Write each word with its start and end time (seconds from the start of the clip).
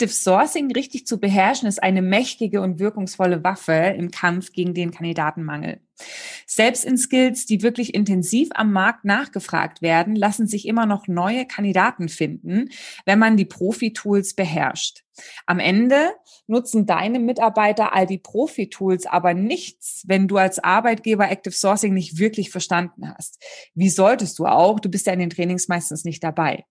Active 0.00 0.14
Sourcing 0.14 0.72
richtig 0.72 1.06
zu 1.06 1.20
beherrschen 1.20 1.68
ist 1.68 1.82
eine 1.82 2.00
mächtige 2.00 2.62
und 2.62 2.78
wirkungsvolle 2.78 3.44
Waffe 3.44 3.74
im 3.98 4.10
Kampf 4.10 4.52
gegen 4.52 4.72
den 4.72 4.92
Kandidatenmangel. 4.92 5.80
Selbst 6.46 6.86
in 6.86 6.96
Skills, 6.96 7.44
die 7.44 7.60
wirklich 7.60 7.92
intensiv 7.92 8.48
am 8.54 8.72
Markt 8.72 9.04
nachgefragt 9.04 9.82
werden, 9.82 10.16
lassen 10.16 10.46
sich 10.46 10.66
immer 10.66 10.86
noch 10.86 11.06
neue 11.06 11.44
Kandidaten 11.44 12.08
finden, 12.08 12.70
wenn 13.04 13.18
man 13.18 13.36
die 13.36 13.44
Profi-Tools 13.44 14.32
beherrscht. 14.32 15.02
Am 15.46 15.58
Ende 15.58 16.12
nutzen 16.46 16.86
deine 16.86 17.18
Mitarbeiter 17.18 17.94
all 17.94 18.06
die 18.06 18.18
Profi-Tools 18.18 19.06
aber 19.06 19.34
nichts, 19.34 20.04
wenn 20.06 20.28
du 20.28 20.36
als 20.36 20.58
Arbeitgeber 20.58 21.30
Active 21.30 21.54
Sourcing 21.54 21.94
nicht 21.94 22.18
wirklich 22.18 22.50
verstanden 22.50 23.12
hast. 23.14 23.42
Wie 23.74 23.88
solltest 23.88 24.38
du 24.38 24.46
auch? 24.46 24.80
Du 24.80 24.90
bist 24.90 25.06
ja 25.06 25.12
in 25.12 25.18
den 25.18 25.30
Trainings 25.30 25.68
meistens 25.68 26.04
nicht 26.04 26.22
dabei. 26.22 26.64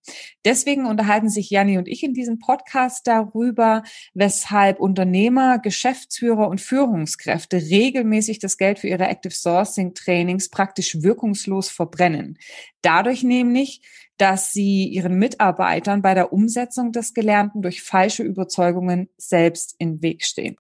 Deswegen 0.46 0.86
unterhalten 0.86 1.30
sich 1.30 1.50
Janni 1.50 1.77
und 1.77 1.88
ich 1.88 2.04
in 2.04 2.14
diesem 2.14 2.40
Podcast 2.40 3.08
darüber, 3.08 3.84
weshalb 4.14 4.80
Unternehmer, 4.80 5.59
Geschäftsführer 5.59 6.48
und 6.48 6.62
Führungskräfte 6.62 7.58
regelmäßig 7.58 8.40
das 8.40 8.58
Geld 8.58 8.80
für 8.80 8.88
ihre 8.88 9.08
Active 9.08 9.34
Sourcing 9.34 9.94
Trainings 9.94 10.50
praktisch 10.50 11.02
wirkungslos 11.02 11.70
verbrennen. 11.70 12.38
Dadurch 12.81 13.23
nämlich, 13.23 13.81
dass 14.20 14.52
sie 14.52 14.86
ihren 14.86 15.18
Mitarbeitern 15.18 16.02
bei 16.02 16.14
der 16.14 16.32
Umsetzung 16.34 16.91
des 16.91 17.14
Gelernten 17.14 17.62
durch 17.62 17.82
falsche 17.82 18.22
Überzeugungen 18.22 19.10
selbst 19.18 19.76
im 19.80 20.02
Weg 20.02 20.23
stehen. 20.23 20.58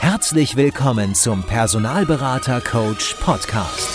Herzlich 0.00 0.56
willkommen 0.56 1.14
zum 1.14 1.44
Personalberater 1.44 2.60
Coach 2.60 3.14
Podcast. 3.20 3.88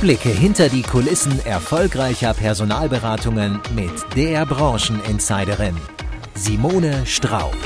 Blicke 0.00 0.28
hinter 0.28 0.68
die 0.68 0.82
Kulissen 0.82 1.44
erfolgreicher 1.46 2.34
Personalberatungen 2.34 3.60
mit 3.74 3.92
der 4.14 4.44
Brancheninsiderin 4.44 5.76
Simone 6.34 7.06
Straub. 7.06 7.56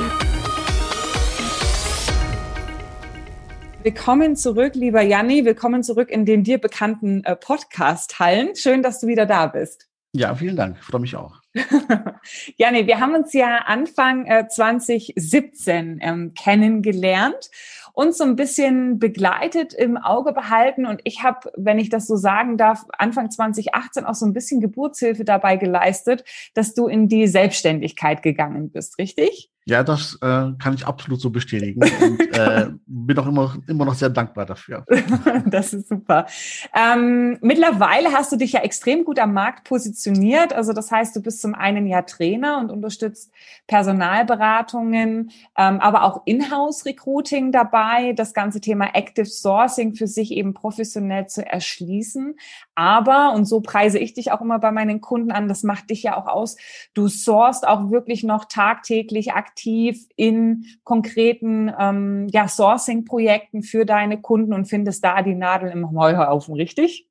Willkommen 3.82 4.36
zurück, 4.36 4.74
lieber 4.74 5.00
Janni. 5.00 5.46
Willkommen 5.46 5.82
zurück 5.82 6.10
in 6.10 6.26
den 6.26 6.44
dir 6.44 6.58
bekannten 6.58 7.24
äh, 7.24 7.34
Podcast-Hallen. 7.34 8.54
Schön, 8.54 8.82
dass 8.82 9.00
du 9.00 9.06
wieder 9.06 9.24
da 9.24 9.46
bist. 9.46 9.88
Ja, 10.12 10.34
vielen 10.34 10.56
Dank. 10.56 10.76
Ich 10.78 10.84
freue 10.84 11.00
mich 11.00 11.16
auch. 11.16 11.40
Janni, 12.58 12.86
wir 12.86 13.00
haben 13.00 13.14
uns 13.14 13.32
ja 13.32 13.62
Anfang 13.64 14.26
äh, 14.26 14.46
2017 14.48 15.98
ähm, 16.02 16.34
kennengelernt 16.34 17.48
uns 17.92 18.18
so 18.18 18.24
ein 18.24 18.36
bisschen 18.36 18.98
begleitet, 18.98 19.74
im 19.74 19.96
Auge 19.96 20.32
behalten. 20.32 20.86
Und 20.86 21.00
ich 21.04 21.22
habe, 21.22 21.50
wenn 21.56 21.78
ich 21.78 21.90
das 21.90 22.06
so 22.06 22.16
sagen 22.16 22.56
darf, 22.56 22.84
Anfang 22.96 23.30
2018 23.30 24.04
auch 24.04 24.14
so 24.14 24.26
ein 24.26 24.32
bisschen 24.32 24.60
Geburtshilfe 24.60 25.24
dabei 25.24 25.56
geleistet, 25.56 26.24
dass 26.54 26.74
du 26.74 26.86
in 26.86 27.08
die 27.08 27.26
Selbstständigkeit 27.26 28.22
gegangen 28.22 28.70
bist, 28.70 28.98
richtig? 28.98 29.50
Ja, 29.70 29.84
das 29.84 30.18
äh, 30.20 30.26
kann 30.58 30.74
ich 30.74 30.84
absolut 30.84 31.20
so 31.20 31.30
bestätigen 31.30 31.80
und 31.80 32.20
äh, 32.36 32.70
bin 32.86 33.16
auch 33.18 33.28
immer, 33.28 33.56
immer 33.68 33.84
noch 33.84 33.94
sehr 33.94 34.08
dankbar 34.08 34.44
dafür. 34.44 34.84
das 35.46 35.72
ist 35.72 35.88
super. 35.88 36.26
Ähm, 36.74 37.38
mittlerweile 37.40 38.10
hast 38.12 38.32
du 38.32 38.36
dich 38.36 38.54
ja 38.54 38.62
extrem 38.62 39.04
gut 39.04 39.20
am 39.20 39.32
Markt 39.32 39.68
positioniert. 39.68 40.52
Also 40.52 40.72
das 40.72 40.90
heißt, 40.90 41.14
du 41.14 41.22
bist 41.22 41.40
zum 41.40 41.54
einen 41.54 41.86
ja 41.86 42.02
Trainer 42.02 42.58
und 42.58 42.72
unterstützt 42.72 43.30
Personalberatungen, 43.68 45.30
ähm, 45.56 45.80
aber 45.80 46.02
auch 46.02 46.22
Inhouse-Recruiting 46.24 47.52
dabei, 47.52 48.12
das 48.12 48.34
ganze 48.34 48.60
Thema 48.60 48.96
Active 48.96 49.26
Sourcing 49.26 49.94
für 49.94 50.08
sich 50.08 50.32
eben 50.32 50.52
professionell 50.52 51.28
zu 51.28 51.46
erschließen. 51.46 52.34
Aber, 52.74 53.34
und 53.34 53.44
so 53.44 53.60
preise 53.60 54.00
ich 54.00 54.14
dich 54.14 54.32
auch 54.32 54.40
immer 54.40 54.58
bei 54.58 54.72
meinen 54.72 55.00
Kunden 55.00 55.30
an, 55.30 55.46
das 55.46 55.62
macht 55.62 55.90
dich 55.90 56.02
ja 56.02 56.16
auch 56.16 56.26
aus, 56.26 56.56
du 56.94 57.06
sourst 57.06 57.68
auch 57.68 57.92
wirklich 57.92 58.24
noch 58.24 58.46
tagtäglich 58.46 59.32
aktiv 59.32 59.59
aktiv 59.60 60.06
in 60.16 60.64
konkreten 60.84 61.70
ähm, 61.78 62.28
ja, 62.30 62.48
Sourcing-Projekten 62.48 63.62
für 63.62 63.84
deine 63.84 64.20
Kunden 64.20 64.52
und 64.52 64.66
findest 64.66 65.04
da 65.04 65.22
die 65.22 65.34
Nadel 65.34 65.70
im 65.70 65.90
Heuhaufen, 65.92 66.54
richtig? 66.54 67.06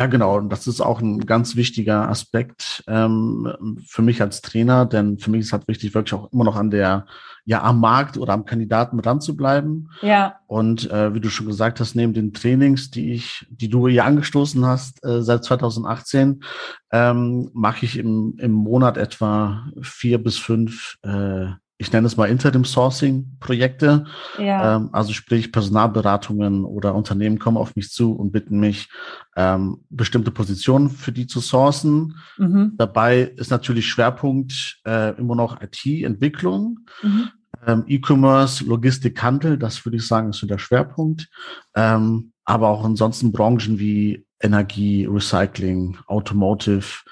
Ja, 0.00 0.06
genau. 0.06 0.38
Und 0.38 0.48
das 0.50 0.66
ist 0.66 0.80
auch 0.80 1.02
ein 1.02 1.26
ganz 1.26 1.56
wichtiger 1.56 2.08
Aspekt 2.08 2.82
ähm, 2.86 3.78
für 3.86 4.00
mich 4.00 4.22
als 4.22 4.40
Trainer, 4.40 4.86
denn 4.86 5.18
für 5.18 5.30
mich 5.30 5.40
ist 5.40 5.52
halt 5.52 5.68
wichtig, 5.68 5.94
wirklich 5.94 6.14
auch 6.14 6.32
immer 6.32 6.44
noch 6.44 6.56
an 6.56 6.70
der, 6.70 7.04
ja, 7.44 7.62
am 7.62 7.80
Markt 7.80 8.16
oder 8.16 8.32
am 8.32 8.46
Kandidaten 8.46 8.96
dran 8.96 9.20
zu 9.20 9.36
bleiben. 9.36 9.90
Ja. 10.00 10.36
Und 10.46 10.90
äh, 10.90 11.12
wie 11.12 11.20
du 11.20 11.28
schon 11.28 11.48
gesagt 11.48 11.80
hast, 11.80 11.96
neben 11.96 12.14
den 12.14 12.32
Trainings, 12.32 12.90
die 12.90 13.12
ich, 13.12 13.46
die 13.50 13.68
du 13.68 13.88
hier 13.88 14.06
angestoßen 14.06 14.64
hast 14.64 15.04
äh, 15.04 15.20
seit 15.22 15.44
2018, 15.44 16.44
ähm, 16.92 17.50
mache 17.52 17.84
ich 17.84 17.98
im, 17.98 18.36
im 18.38 18.52
Monat 18.52 18.96
etwa 18.96 19.66
vier 19.82 20.22
bis 20.22 20.38
fünf 20.38 20.96
äh, 21.02 21.48
ich 21.80 21.90
nenne 21.90 22.06
es 22.06 22.18
mal 22.18 22.28
Interim-Sourcing-Projekte. 22.28 24.04
Ja. 24.38 24.76
Ähm, 24.76 24.90
also 24.92 25.14
sprich, 25.14 25.50
Personalberatungen 25.50 26.66
oder 26.66 26.94
Unternehmen 26.94 27.38
kommen 27.38 27.56
auf 27.56 27.74
mich 27.74 27.90
zu 27.90 28.12
und 28.12 28.32
bitten 28.32 28.60
mich, 28.60 28.90
ähm, 29.34 29.78
bestimmte 29.88 30.30
Positionen 30.30 30.90
für 30.90 31.10
die 31.10 31.26
zu 31.26 31.40
sourcen. 31.40 32.16
Mhm. 32.36 32.74
Dabei 32.76 33.22
ist 33.22 33.50
natürlich 33.50 33.86
Schwerpunkt 33.86 34.78
äh, 34.86 35.16
immer 35.18 35.34
noch 35.34 35.62
IT-Entwicklung. 35.62 36.80
Mhm. 37.02 37.30
Ähm, 37.66 37.84
E-Commerce, 37.86 38.62
Logistik, 38.64 39.22
Handel, 39.22 39.56
das 39.56 39.82
würde 39.86 39.96
ich 39.96 40.06
sagen, 40.06 40.30
ist 40.30 40.38
so 40.38 40.46
der 40.46 40.58
Schwerpunkt. 40.58 41.30
Ähm, 41.74 42.32
aber 42.44 42.68
auch 42.68 42.84
ansonsten 42.84 43.32
Branchen 43.32 43.78
wie 43.78 44.26
Energie, 44.38 45.06
Recycling, 45.06 45.96
Automotive, 46.06 47.04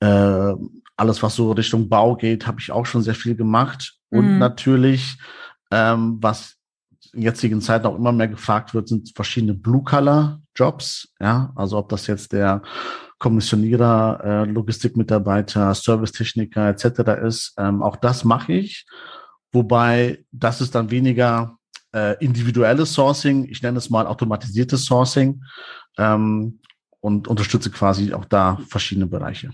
äh, 0.00 0.54
alles, 0.96 1.22
was 1.22 1.34
so 1.34 1.52
Richtung 1.52 1.88
Bau 1.88 2.16
geht, 2.16 2.46
habe 2.46 2.60
ich 2.60 2.70
auch 2.70 2.86
schon 2.86 3.02
sehr 3.02 3.14
viel 3.14 3.34
gemacht. 3.34 3.94
Und 4.10 4.34
mhm. 4.34 4.38
natürlich, 4.38 5.18
ähm, 5.70 6.18
was 6.20 6.56
in 7.12 7.22
jetzigen 7.22 7.60
Zeiten 7.60 7.86
auch 7.86 7.96
immer 7.96 8.12
mehr 8.12 8.28
gefragt 8.28 8.74
wird, 8.74 8.88
sind 8.88 9.12
verschiedene 9.14 9.54
Blue-Color-Jobs. 9.54 11.14
Ja, 11.20 11.52
also 11.56 11.78
ob 11.78 11.88
das 11.88 12.06
jetzt 12.06 12.32
der 12.32 12.62
Kommissionierer, 13.18 14.20
äh, 14.24 14.50
Logistikmitarbeiter, 14.50 15.74
Servicetechniker 15.74 16.68
etc. 16.68 17.24
ist. 17.24 17.54
Ähm, 17.58 17.82
auch 17.82 17.96
das 17.96 18.24
mache 18.24 18.52
ich. 18.52 18.86
Wobei 19.52 20.24
das 20.32 20.60
ist 20.60 20.74
dann 20.74 20.90
weniger 20.90 21.58
äh, 21.94 22.16
individuelles 22.24 22.94
Sourcing, 22.94 23.44
ich 23.44 23.62
nenne 23.62 23.78
es 23.78 23.90
mal 23.90 24.06
automatisiertes 24.06 24.84
Sourcing 24.86 25.42
ähm, 25.98 26.60
und 27.00 27.28
unterstütze 27.28 27.70
quasi 27.70 28.14
auch 28.14 28.24
da 28.24 28.58
verschiedene 28.68 29.06
Bereiche. 29.06 29.50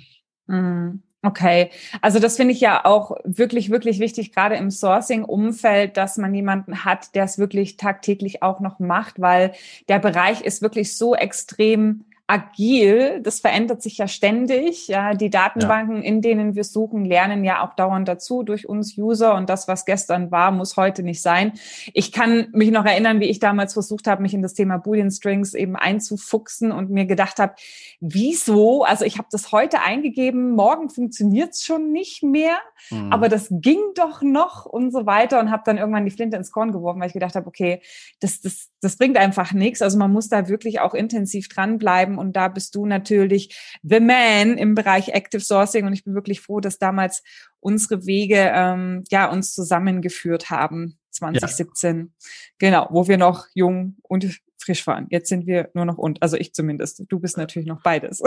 Mhm. 0.46 1.02
Okay, 1.22 1.70
also 2.00 2.20
das 2.20 2.36
finde 2.36 2.54
ich 2.54 2.60
ja 2.60 2.84
auch 2.84 3.16
wirklich, 3.24 3.70
wirklich 3.70 3.98
wichtig, 3.98 4.32
gerade 4.32 4.54
im 4.54 4.70
Sourcing-Umfeld, 4.70 5.96
dass 5.96 6.16
man 6.16 6.32
jemanden 6.32 6.84
hat, 6.84 7.16
der 7.16 7.24
es 7.24 7.38
wirklich 7.38 7.76
tagtäglich 7.76 8.44
auch 8.44 8.60
noch 8.60 8.78
macht, 8.78 9.20
weil 9.20 9.52
der 9.88 9.98
Bereich 9.98 10.42
ist 10.42 10.62
wirklich 10.62 10.96
so 10.96 11.16
extrem 11.16 12.04
agil, 12.28 13.20
das 13.22 13.40
verändert 13.40 13.82
sich 13.82 13.96
ja 13.96 14.06
ständig. 14.06 14.86
Ja, 14.86 15.14
die 15.14 15.30
Datenbanken, 15.30 15.96
ja. 15.96 16.02
in 16.02 16.20
denen 16.20 16.54
wir 16.54 16.62
suchen, 16.62 17.06
lernen 17.06 17.42
ja 17.42 17.64
auch 17.64 17.74
dauernd 17.74 18.06
dazu 18.06 18.42
durch 18.42 18.68
uns 18.68 18.98
User 18.98 19.34
und 19.34 19.48
das, 19.48 19.66
was 19.66 19.86
gestern 19.86 20.30
war, 20.30 20.50
muss 20.50 20.76
heute 20.76 21.02
nicht 21.02 21.22
sein. 21.22 21.52
Ich 21.94 22.12
kann 22.12 22.48
mich 22.52 22.70
noch 22.70 22.84
erinnern, 22.84 23.20
wie 23.20 23.30
ich 23.30 23.38
damals 23.38 23.72
versucht 23.72 24.06
habe, 24.06 24.20
mich 24.20 24.34
in 24.34 24.42
das 24.42 24.52
Thema 24.52 24.76
Boolean 24.76 25.10
Strings 25.10 25.54
eben 25.54 25.74
einzufuchsen 25.74 26.70
und 26.70 26.90
mir 26.90 27.06
gedacht 27.06 27.38
habe, 27.38 27.54
wieso? 28.00 28.84
Also 28.84 29.06
ich 29.06 29.16
habe 29.16 29.28
das 29.32 29.50
heute 29.50 29.80
eingegeben, 29.80 30.50
morgen 30.50 30.90
funktioniert's 30.90 31.64
schon 31.64 31.92
nicht 31.92 32.22
mehr, 32.22 32.58
mhm. 32.90 33.10
aber 33.10 33.30
das 33.30 33.48
ging 33.50 33.80
doch 33.94 34.20
noch 34.20 34.66
und 34.66 34.92
so 34.92 35.06
weiter 35.06 35.40
und 35.40 35.50
habe 35.50 35.62
dann 35.64 35.78
irgendwann 35.78 36.04
die 36.04 36.10
Flinte 36.10 36.36
ins 36.36 36.52
Korn 36.52 36.72
geworfen, 36.72 37.00
weil 37.00 37.08
ich 37.08 37.14
gedacht 37.14 37.36
habe, 37.36 37.46
okay, 37.46 37.80
das, 38.20 38.42
das, 38.42 38.68
das 38.80 38.96
bringt 38.96 39.16
einfach 39.16 39.52
nichts. 39.52 39.82
Also 39.82 39.98
man 39.98 40.12
muss 40.12 40.28
da 40.28 40.48
wirklich 40.48 40.80
auch 40.80 40.94
intensiv 40.94 41.48
dranbleiben 41.48 42.18
und 42.18 42.34
da 42.34 42.48
bist 42.48 42.74
du 42.74 42.86
natürlich 42.86 43.56
the 43.82 44.00
man 44.00 44.56
im 44.56 44.74
Bereich 44.74 45.08
Active 45.08 45.40
Sourcing 45.40 45.86
und 45.86 45.92
ich 45.92 46.04
bin 46.04 46.14
wirklich 46.14 46.40
froh, 46.40 46.60
dass 46.60 46.78
damals 46.78 47.22
unsere 47.60 48.06
Wege 48.06 48.52
ähm, 48.54 49.04
ja 49.10 49.30
uns 49.30 49.52
zusammengeführt 49.52 50.50
haben 50.50 50.98
2017. 51.10 51.98
Ja. 51.98 52.28
Genau, 52.58 52.88
wo 52.90 53.08
wir 53.08 53.18
noch 53.18 53.46
jung 53.54 53.96
und 54.02 54.40
frisch 54.58 54.86
waren. 54.86 55.06
Jetzt 55.10 55.28
sind 55.28 55.46
wir 55.46 55.70
nur 55.74 55.84
noch 55.84 55.98
und, 55.98 56.22
also 56.22 56.36
ich 56.36 56.52
zumindest. 56.52 57.04
Du 57.08 57.18
bist 57.18 57.36
natürlich 57.36 57.68
noch 57.68 57.82
beides. 57.82 58.20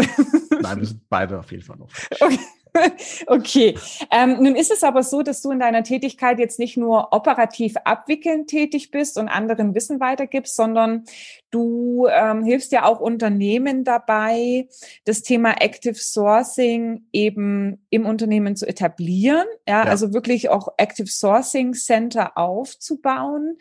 Nein, 0.62 0.80
wir 0.80 0.88
sind 0.88 1.08
beide 1.10 1.40
auf 1.40 1.52
jeden 1.52 1.64
Fall 1.64 1.78
noch. 1.78 1.90
Okay. 2.20 2.40
Okay. 3.28 3.78
Ähm, 4.12 4.38
nun 4.42 4.56
ist 4.56 4.72
es 4.72 4.84
aber 4.84 5.04
so, 5.04 5.22
dass 5.22 5.42
du 5.42 5.52
in 5.52 5.60
deiner 5.60 5.84
Tätigkeit 5.84 6.40
jetzt 6.40 6.60
nicht 6.60 6.78
nur 6.78 7.14
operativ 7.14 7.76
abwickelnd 7.84 8.48
tätig 8.48 8.92
bist 8.92 9.18
und 9.18 9.28
anderen 9.28 9.76
Wissen 9.76 10.00
weitergibst, 10.00 10.56
sondern 10.56 11.06
du 11.52 12.08
ähm, 12.10 12.44
hilfst 12.44 12.72
ja 12.72 12.86
auch 12.86 13.00
Unternehmen 13.00 13.84
dabei, 13.84 14.68
das 15.06 15.22
Thema 15.22 15.62
Active 15.62 15.96
Sourcing 15.96 17.06
eben 17.12 17.86
im 17.90 18.06
Unternehmen 18.06 18.56
zu 18.56 18.66
etablieren. 18.66 19.46
Ja, 19.68 19.84
ja. 19.84 19.90
also 19.90 20.14
wirklich 20.14 20.50
auch 20.50 20.70
Active 20.78 21.08
Sourcing 21.08 21.74
Center 21.74 22.38
aufzubauen. 22.38 23.58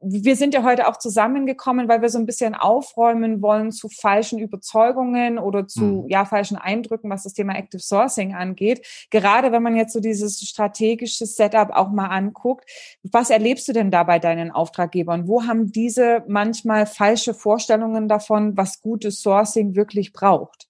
Wir 0.00 0.36
sind 0.36 0.54
ja 0.54 0.62
heute 0.62 0.88
auch 0.88 0.96
zusammengekommen, 0.96 1.88
weil 1.88 2.00
wir 2.00 2.08
so 2.08 2.18
ein 2.18 2.26
bisschen 2.26 2.54
aufräumen 2.54 3.42
wollen 3.42 3.70
zu 3.70 3.88
falschen 3.88 4.38
Überzeugungen 4.38 5.38
oder 5.38 5.66
zu 5.66 5.84
mhm. 5.84 6.08
ja 6.08 6.24
falschen 6.24 6.56
Eindrücken, 6.56 7.10
was 7.10 7.24
das 7.24 7.34
Thema 7.34 7.54
Active 7.54 7.82
Sourcing 7.82 8.34
angeht. 8.34 8.86
Gerade 9.10 9.52
wenn 9.52 9.62
man 9.62 9.76
jetzt 9.76 9.92
so 9.92 10.00
dieses 10.00 10.40
strategische 10.40 11.26
Setup 11.26 11.70
auch 11.70 11.90
mal 11.90 12.06
anguckt, 12.06 12.70
was 13.02 13.30
erlebst 13.30 13.68
du 13.68 13.72
denn 13.72 13.90
da 13.90 14.04
bei 14.04 14.18
deinen 14.18 14.50
Auftraggebern? 14.50 15.28
Wo 15.28 15.44
haben 15.44 15.70
diese 15.70 16.24
manchmal 16.26 16.86
falsche 16.86 17.34
Vorstellungen 17.34 18.08
davon, 18.08 18.56
was 18.56 18.80
gutes 18.80 19.20
Sourcing 19.20 19.74
wirklich 19.74 20.12
braucht? 20.12 20.68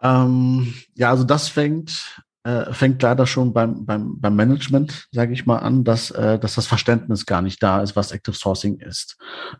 Ähm, 0.00 0.74
ja, 0.94 1.10
also 1.10 1.24
das 1.24 1.48
fängt 1.48 2.22
äh, 2.44 2.72
fängt 2.72 3.00
leider 3.02 3.26
schon 3.26 3.52
beim, 3.52 3.86
beim, 3.86 4.20
beim 4.20 4.34
Management, 4.34 5.06
sage 5.12 5.32
ich 5.32 5.46
mal, 5.46 5.58
an, 5.58 5.84
dass, 5.84 6.10
äh, 6.10 6.38
dass 6.38 6.56
das 6.56 6.66
Verständnis 6.66 7.24
gar 7.24 7.40
nicht 7.40 7.62
da 7.62 7.82
ist, 7.82 7.94
was 7.94 8.10
Active 8.10 8.34
Sourcing 8.34 8.80
ist. 8.80 9.16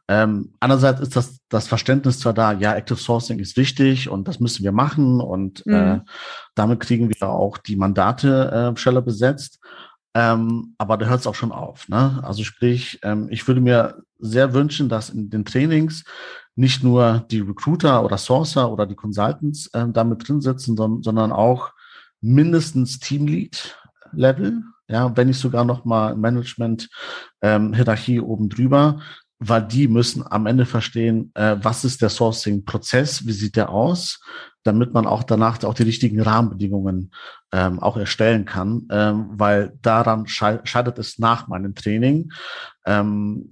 Ähm, 0.09 0.55
andererseits 0.59 1.01
ist 1.01 1.15
das, 1.15 1.39
das 1.49 1.69
Verständnis 1.69 2.19
zwar 2.19 2.33
da, 2.33 2.53
ja, 2.53 2.75
Active 2.75 2.99
Sourcing 2.99 3.39
ist 3.39 3.57
wichtig 3.57 4.09
und 4.09 4.27
das 4.27 4.41
müssen 4.41 4.65
wir 4.65 4.73
machen 4.73 5.21
und 5.21 5.65
mhm. 5.65 5.75
äh, 5.75 6.01
damit 6.57 6.81
kriegen 6.81 7.09
wir 7.09 7.29
auch 7.29 7.59
die 7.59 7.77
Mandate 7.77 8.73
äh, 8.75 8.79
schneller 8.79 9.03
besetzt. 9.03 9.61
Ähm, 10.15 10.75
aber 10.77 10.99
da 10.99 11.07
hört 11.07 11.21
es 11.21 11.27
auch 11.27 11.35
schon 11.35 11.53
auf. 11.53 11.89
Ne? 11.89 12.21
Also 12.23 12.45
sprich, 12.45 12.99
ähm, 13.03 13.29
ich 13.31 13.47
würde 13.47 13.61
mir 13.61 14.03
sehr 14.19 14.53
wünschen, 14.53 14.89
dass 14.89 15.09
in 15.09 15.31
den 15.31 15.45
Trainings 15.45 16.05
nicht 16.55 16.83
nur 16.83 17.25
die 17.31 17.41
Recruiter 17.41 18.05
oder 18.05 18.19
Sourcer 18.19 18.71
oder 18.71 18.87
die 18.87 18.95
Consultants 18.95 19.69
äh, 19.73 19.87
damit 19.89 20.29
drin 20.29 20.41
sitzen, 20.41 20.77
sondern, 20.77 21.03
sondern 21.03 21.33
auch 21.33 21.71
mindestens 22.23 22.99
Teamlead-Level, 23.01 24.63
ja, 24.89 25.17
wenn 25.17 25.29
nicht 25.29 25.39
sogar 25.39 25.65
noch 25.65 25.85
mal 25.85 26.17
Management 26.17 26.89
ähm, 27.43 27.75
Hierarchie 27.75 28.21
oben 28.21 28.49
drüber, 28.49 29.01
weil 29.39 29.63
die 29.67 29.89
müssen 29.89 30.25
am 30.31 30.47
Ende 30.47 30.67
verstehen, 30.67 31.33
äh, 31.35 31.57
was 31.61 31.85
ist 31.85 32.01
der 32.01 32.11
Sourcing-Prozess, 32.11 33.27
wie 33.27 33.33
sieht 33.33 33.57
der 33.57 33.71
aus, 33.71 34.21
damit 34.63 34.95
man 34.95 35.07
auch 35.07 35.25
danach 35.25 35.63
auch 35.65 35.75
die 35.75 35.83
richtigen 35.83 36.21
Rahmenbedingungen 36.21 37.11
ähm, 37.53 37.81
auch 37.81 37.97
erstellen 37.97 38.45
kann, 38.45 38.87
ähm, 38.91 39.31
weil 39.33 39.77
daran 39.83 40.27
scheitert 40.27 40.99
es 40.99 41.19
nach 41.19 41.49
meinem 41.49 41.75
Training. 41.75 42.31
Ähm, 42.87 43.51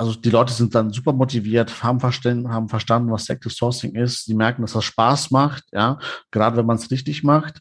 also 0.00 0.14
die 0.14 0.30
Leute 0.30 0.52
sind 0.52 0.74
dann 0.74 0.92
super 0.92 1.12
motiviert, 1.12 1.82
haben 1.82 2.00
verstanden, 2.00 2.50
haben 2.50 2.68
verstanden, 2.70 3.10
was 3.10 3.28
Active 3.28 3.52
Sourcing 3.52 3.94
ist. 3.94 4.24
Sie 4.24 4.34
merken, 4.34 4.62
dass 4.62 4.72
das 4.72 4.84
Spaß 4.84 5.30
macht, 5.30 5.64
ja, 5.72 5.98
gerade 6.30 6.56
wenn 6.56 6.66
man 6.66 6.76
es 6.76 6.90
richtig 6.90 7.22
macht. 7.22 7.60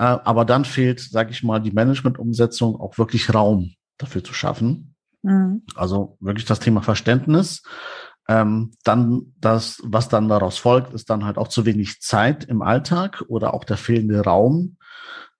Äh, 0.00 0.18
aber 0.24 0.46
dann 0.46 0.64
fehlt, 0.64 0.98
sage 0.98 1.30
ich 1.30 1.42
mal, 1.42 1.60
die 1.60 1.72
Management-Umsetzung 1.72 2.80
auch 2.80 2.96
wirklich 2.96 3.34
Raum 3.34 3.74
dafür 3.98 4.24
zu 4.24 4.32
schaffen. 4.32 4.94
Mhm. 5.22 5.62
Also 5.74 6.16
wirklich 6.20 6.46
das 6.46 6.58
Thema 6.58 6.80
Verständnis. 6.80 7.62
Ähm, 8.26 8.72
dann 8.82 9.34
das, 9.38 9.78
was 9.84 10.08
dann 10.08 10.28
daraus 10.28 10.56
folgt, 10.56 10.94
ist 10.94 11.10
dann 11.10 11.26
halt 11.26 11.36
auch 11.36 11.48
zu 11.48 11.66
wenig 11.66 12.00
Zeit 12.00 12.44
im 12.44 12.62
Alltag 12.62 13.24
oder 13.28 13.52
auch 13.52 13.64
der 13.64 13.76
fehlende 13.76 14.22
Raum 14.24 14.78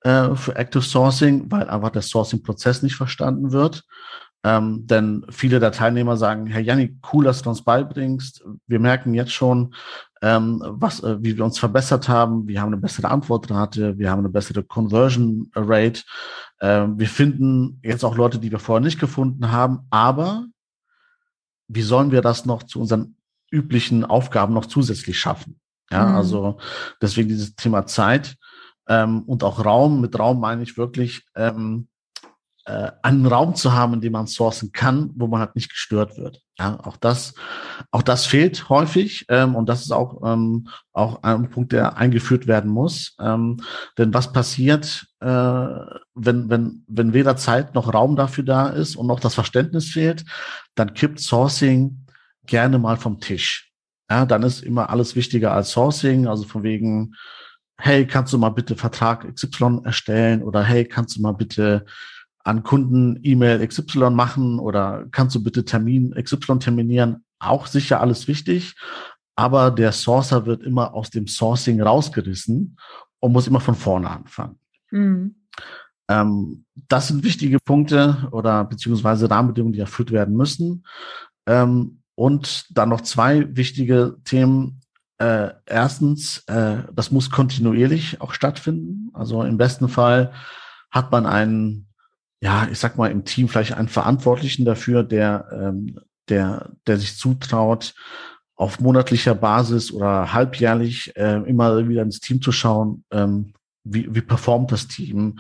äh, 0.03 0.35
für 0.35 0.57
Active 0.57 0.83
Sourcing, 0.83 1.51
weil 1.51 1.71
einfach 1.71 1.91
der 1.91 2.03
Sourcing-Prozess 2.03 2.83
nicht 2.83 2.97
verstanden 2.97 3.53
wird. 3.53 3.85
Ähm, 4.43 4.87
denn 4.87 5.27
viele 5.29 5.61
der 5.61 5.73
Teilnehmer 5.73 6.17
sagen, 6.17 6.47
Herr 6.47 6.63
Janni, 6.63 6.99
cool, 7.13 7.25
dass 7.25 7.43
du 7.43 7.51
uns 7.51 7.63
beibringst. 7.63 8.43
Wir 8.67 8.81
merken 8.81 9.13
jetzt 9.13 9.33
schon, 9.33 9.75
ähm, 10.23 10.63
was, 10.65 11.03
äh, 11.03 11.23
wie 11.23 11.37
wir 11.37 11.45
uns 11.45 11.59
verbessert 11.59 12.09
haben. 12.09 12.49
Wir 12.49 12.61
haben 12.61 12.73
eine 12.73 12.81
bessere 12.81 13.09
Antwortrate, 13.09 13.99
wir 13.99 14.11
haben 14.11 14.21
eine 14.21 14.31
bessere 14.31 14.63
Conversion 14.63 15.51
Rate. 15.55 16.03
Ähm, 16.61 16.99
wir 16.99 17.09
finden 17.09 17.81
jetzt 17.83 18.05
auch 18.05 18.17
Leute, 18.17 18.39
die 18.39 18.51
wir 18.51 18.59
vorher 18.59 18.85
nicht 18.85 19.01
gefunden 19.01 19.53
haben. 19.53 19.87
Aber 19.91 20.47
wie 21.69 21.83
sollen 21.83 22.11
wir 22.11 22.23
das 22.23 22.47
noch 22.47 22.63
zu 22.63 22.81
unseren 22.81 23.17
üblichen 23.51 24.05
Aufgaben 24.05 24.55
noch 24.55 24.67
zusätzlich 24.67 25.19
schaffen? 25.19 25.61
Ja, 25.91 26.07
mhm. 26.07 26.17
also 26.17 26.59
deswegen 27.03 27.29
dieses 27.29 27.57
Thema 27.57 27.87
Zeit 27.87 28.37
ähm, 28.89 29.23
und 29.23 29.45
auch 29.45 29.65
Raum. 29.65 30.01
Mit 30.01 30.19
Raum 30.19 30.41
meine 30.41 30.63
ich 30.63 30.77
wirklich, 30.77 31.27
ähm, 31.35 31.89
äh, 32.71 32.93
einen 33.03 33.27
Raum 33.27 33.57
zu 33.57 33.73
haben, 33.73 33.95
in 33.95 34.01
dem 34.01 34.13
man 34.13 34.27
sourcen 34.27 34.71
kann, 34.71 35.11
wo 35.17 35.27
man 35.27 35.41
halt 35.41 35.57
nicht 35.57 35.71
gestört 35.71 36.17
wird. 36.17 36.41
Ja, 36.57 36.79
auch 36.85 36.97
das, 36.97 37.35
auch 37.91 38.03
das 38.03 38.27
fehlt 38.27 38.69
häufig 38.69 39.27
ähm, 39.29 39.57
und 39.57 39.69
das 39.69 39.83
ist 39.83 39.91
auch 39.91 40.21
ähm, 40.25 40.69
auch 40.93 41.23
ein 41.25 41.51
Punkt, 41.51 41.73
der 41.73 41.97
eingeführt 41.97 42.47
werden 42.47 42.71
muss. 42.71 43.17
Ähm, 43.21 43.57
denn 43.99 44.15
was 44.15 44.33
passiert, 44.33 45.07
äh, 45.21 45.27
wenn 45.27 46.49
wenn 46.49 46.85
wenn 46.87 47.13
weder 47.13 47.37
Zeit 47.37 47.75
noch 47.75 47.93
Raum 47.93 48.15
dafür 48.15 48.45
da 48.45 48.69
ist 48.69 48.95
und 48.95 49.09
noch 49.09 49.21
das 49.21 49.35
Verständnis 49.35 49.87
fehlt, 49.87 50.25
dann 50.77 50.95
kippt 50.95 51.19
Sourcing 51.19 52.07
gerne 52.47 52.79
mal 52.79 52.97
vom 52.97 53.19
Tisch. 53.21 53.73
Ja, 54.09 54.27
dann 54.27 54.43
ist 54.45 54.63
immer 54.63 54.91
alles 54.91 55.17
wichtiger 55.17 55.53
als 55.53 55.71
Sourcing, 55.73 56.29
also 56.29 56.45
von 56.45 56.63
wegen, 56.63 57.15
hey, 57.79 58.07
kannst 58.07 58.33
du 58.33 58.39
mal 58.39 58.51
bitte 58.51 58.77
Vertrag 58.77 59.27
XY 59.35 59.81
erstellen 59.85 60.43
oder 60.43 60.63
hey, 60.63 60.85
kannst 60.85 61.17
du 61.17 61.21
mal 61.21 61.33
bitte 61.33 61.85
an 62.45 62.63
Kunden 62.63 63.19
E-Mail 63.23 63.67
XY 63.67 64.11
machen 64.11 64.59
oder 64.59 65.07
kannst 65.11 65.35
du 65.35 65.43
bitte 65.43 65.65
Termin 65.65 66.15
XY 66.15 66.59
terminieren? 66.59 67.25
Auch 67.39 67.67
sicher 67.67 68.01
alles 68.01 68.29
wichtig, 68.29 68.77
aber 69.37 69.71
der 69.71 69.93
Sourcer 69.93 70.47
wird 70.47 70.63
immer 70.63 70.95
aus 70.95 71.11
dem 71.11 71.27
Sourcing 71.27 71.81
rausgerissen 71.81 72.77
und 73.21 73.33
muss 73.33 73.47
immer 73.47 73.61
von 73.61 73.75
vorne 73.75 74.11
anfangen. 74.11 74.59
Mhm. 74.91 75.35
Ähm, 76.09 76.65
das 76.89 77.09
sind 77.09 77.25
wichtige 77.25 77.59
Punkte 77.61 78.29
oder 78.33 78.65
beziehungsweise 78.65 79.31
Rahmenbedingungen, 79.31 79.73
die 79.73 79.81
erfüllt 79.81 80.11
werden 80.11 80.37
müssen. 80.37 80.85
Ähm, 81.47 82.03
und 82.15 82.67
dann 82.77 82.89
noch 82.89 83.01
zwei 83.03 83.57
wichtige 83.57 84.17
Themen. 84.25 84.81
Äh, 85.19 85.51
erstens, 85.67 86.39
äh, 86.49 86.79
das 86.93 87.11
muss 87.11 87.31
kontinuierlich 87.31 88.21
auch 88.21 88.35
stattfinden. 88.35 89.11
Also 89.15 89.43
im 89.43 89.57
besten 89.57 89.89
Fall 89.89 90.33
hat 90.91 91.13
man 91.13 91.27
einen 91.27 91.90
ja, 92.41 92.69
ich 92.71 92.79
sag 92.79 92.97
mal, 92.97 93.11
im 93.11 93.25
Team 93.25 93.49
vielleicht 93.49 93.75
einen 93.75 93.89
Verantwortlichen 93.89 94.65
dafür, 94.65 95.03
der, 95.03 95.49
ähm, 95.53 96.01
der, 96.29 96.71
der 96.87 96.97
sich 96.97 97.17
zutraut, 97.17 97.95
auf 98.57 98.79
monatlicher 98.79 99.35
Basis 99.35 99.91
oder 99.91 100.33
halbjährlich 100.35 101.17
äh, 101.17 101.43
immer 101.49 101.89
wieder 101.89 102.03
ins 102.03 102.21
Team 102.21 102.43
zu 102.43 102.53
schauen, 102.53 103.05
ähm, 103.11 103.55
wie, 103.85 104.15
wie 104.15 104.21
performt 104.21 104.71
das 104.73 104.87
Team, 104.87 105.39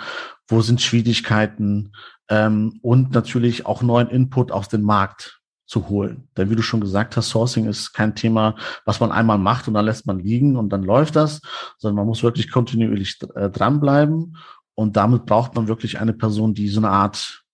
wo 0.48 0.62
sind 0.62 0.80
Schwierigkeiten 0.80 1.92
ähm, 2.30 2.78
und 2.82 3.12
natürlich 3.12 3.66
auch 3.66 3.82
neuen 3.82 4.08
Input 4.08 4.52
aus 4.52 4.68
dem 4.68 4.82
Markt 4.82 5.40
zu 5.66 5.88
holen. 5.88 6.28
Denn 6.36 6.50
wie 6.50 6.56
du 6.56 6.62
schon 6.62 6.80
gesagt 6.80 7.16
hast, 7.16 7.28
Sourcing 7.28 7.66
ist 7.66 7.92
kein 7.92 8.14
Thema, 8.14 8.56
was 8.86 9.00
man 9.00 9.12
einmal 9.12 9.38
macht 9.38 9.68
und 9.68 9.74
dann 9.74 9.84
lässt 9.84 10.06
man 10.06 10.18
liegen 10.18 10.56
und 10.56 10.70
dann 10.70 10.82
läuft 10.82 11.14
das, 11.14 11.40
sondern 11.78 11.96
man 11.96 12.06
muss 12.06 12.22
wirklich 12.22 12.50
kontinuierlich 12.50 13.18
äh, 13.34 13.50
dranbleiben 13.50 14.36
und 14.80 14.96
damit 14.96 15.26
braucht 15.26 15.54
man 15.54 15.68
wirklich 15.68 16.00
eine 16.00 16.14
Person, 16.14 16.54
die 16.54 16.68
so 16.68 16.80
eine 16.80 16.88
Art 16.88 17.44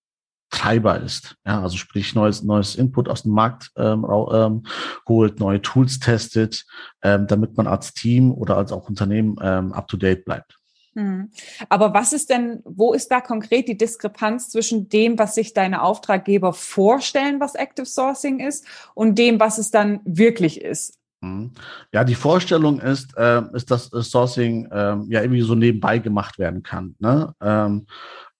Treiber 0.49 1.01
ist. 1.01 1.35
Ja, 1.45 1.61
also 1.61 1.75
sprich 1.75 2.15
neues, 2.15 2.41
neues 2.41 2.75
Input 2.75 3.09
aus 3.09 3.23
dem 3.23 3.33
Markt 3.33 3.69
ähm, 3.75 4.07
ähm, 4.31 4.63
holt, 5.09 5.41
neue 5.41 5.61
Tools 5.61 5.99
testet, 5.99 6.65
ähm, 7.01 7.27
damit 7.27 7.57
man 7.57 7.67
als 7.67 7.93
Team 7.93 8.31
oder 8.31 8.55
als 8.55 8.71
auch 8.71 8.87
Unternehmen 8.87 9.35
ähm, 9.41 9.73
up 9.73 9.89
to 9.89 9.97
date 9.97 10.23
bleibt. 10.23 10.57
Hm. 10.95 11.29
Aber 11.67 11.93
was 11.93 12.13
ist 12.13 12.29
denn, 12.29 12.61
wo 12.63 12.93
ist 12.93 13.11
da 13.11 13.19
konkret 13.19 13.67
die 13.67 13.77
Diskrepanz 13.77 14.49
zwischen 14.49 14.87
dem, 14.87 15.19
was 15.19 15.35
sich 15.35 15.53
deine 15.53 15.81
Auftraggeber 15.81 16.53
vorstellen, 16.53 17.41
was 17.41 17.55
Active 17.55 17.85
Sourcing 17.85 18.39
ist, 18.39 18.65
und 18.95 19.19
dem, 19.19 19.37
was 19.37 19.57
es 19.57 19.69
dann 19.69 19.99
wirklich 20.05 20.61
ist? 20.61 20.96
Mhm. 21.21 21.51
Ja, 21.91 22.03
die 22.03 22.15
Vorstellung 22.15 22.79
ist, 22.79 23.17
äh, 23.17 23.41
ist, 23.53 23.71
dass 23.71 23.89
Sourcing 23.89 24.65
äh, 24.71 24.97
ja 25.07 25.21
irgendwie 25.21 25.41
so 25.41 25.55
nebenbei 25.55 25.99
gemacht 25.99 26.37
werden 26.39 26.63
kann. 26.63 26.95
Ne? 26.99 27.33
Ähm, 27.41 27.87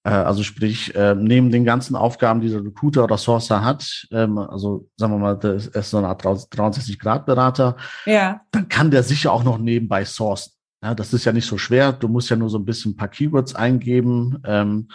äh, 0.03 0.09
also 0.09 0.43
sprich, 0.43 0.95
äh, 0.95 1.15
neben 1.15 1.51
den 1.51 1.65
ganzen 1.65 1.95
Aufgaben, 1.95 2.39
die 2.39 2.49
der 2.49 2.63
Recruiter 2.63 3.03
oder 3.03 3.17
Sourcer 3.17 3.63
hat, 3.63 4.07
ähm, 4.11 4.37
also 4.37 4.87
sagen 4.95 5.13
wir 5.13 5.19
mal, 5.19 5.37
das 5.37 5.67
ist 5.67 5.89
so 5.89 5.97
eine 5.97 6.07
Art 6.07 6.23
63-Grad-Berater, 6.23 7.75
ja. 8.05 8.39
dann 8.51 8.69
kann 8.69 8.91
der 8.91 9.03
sicher 9.03 9.33
auch 9.33 9.43
noch 9.43 9.57
nebenbei 9.57 10.05
sourcen. 10.05 10.53
Ja, 10.83 10.93
das 10.93 11.11
ist 11.11 11.25
ja 11.25 11.33
nicht 11.33 11.47
so 11.47 11.57
schwer. 11.57 11.91
Du 11.91 12.07
musst 12.07 12.29
ja 12.29 12.35
nur 12.35 12.51
so 12.51 12.59
ein 12.59 12.65
bisschen 12.65 12.91
ein 12.91 12.95
paar 12.95 13.07
Keywords 13.07 13.55
eingeben. 13.55 14.37
Ähm, 14.45 14.89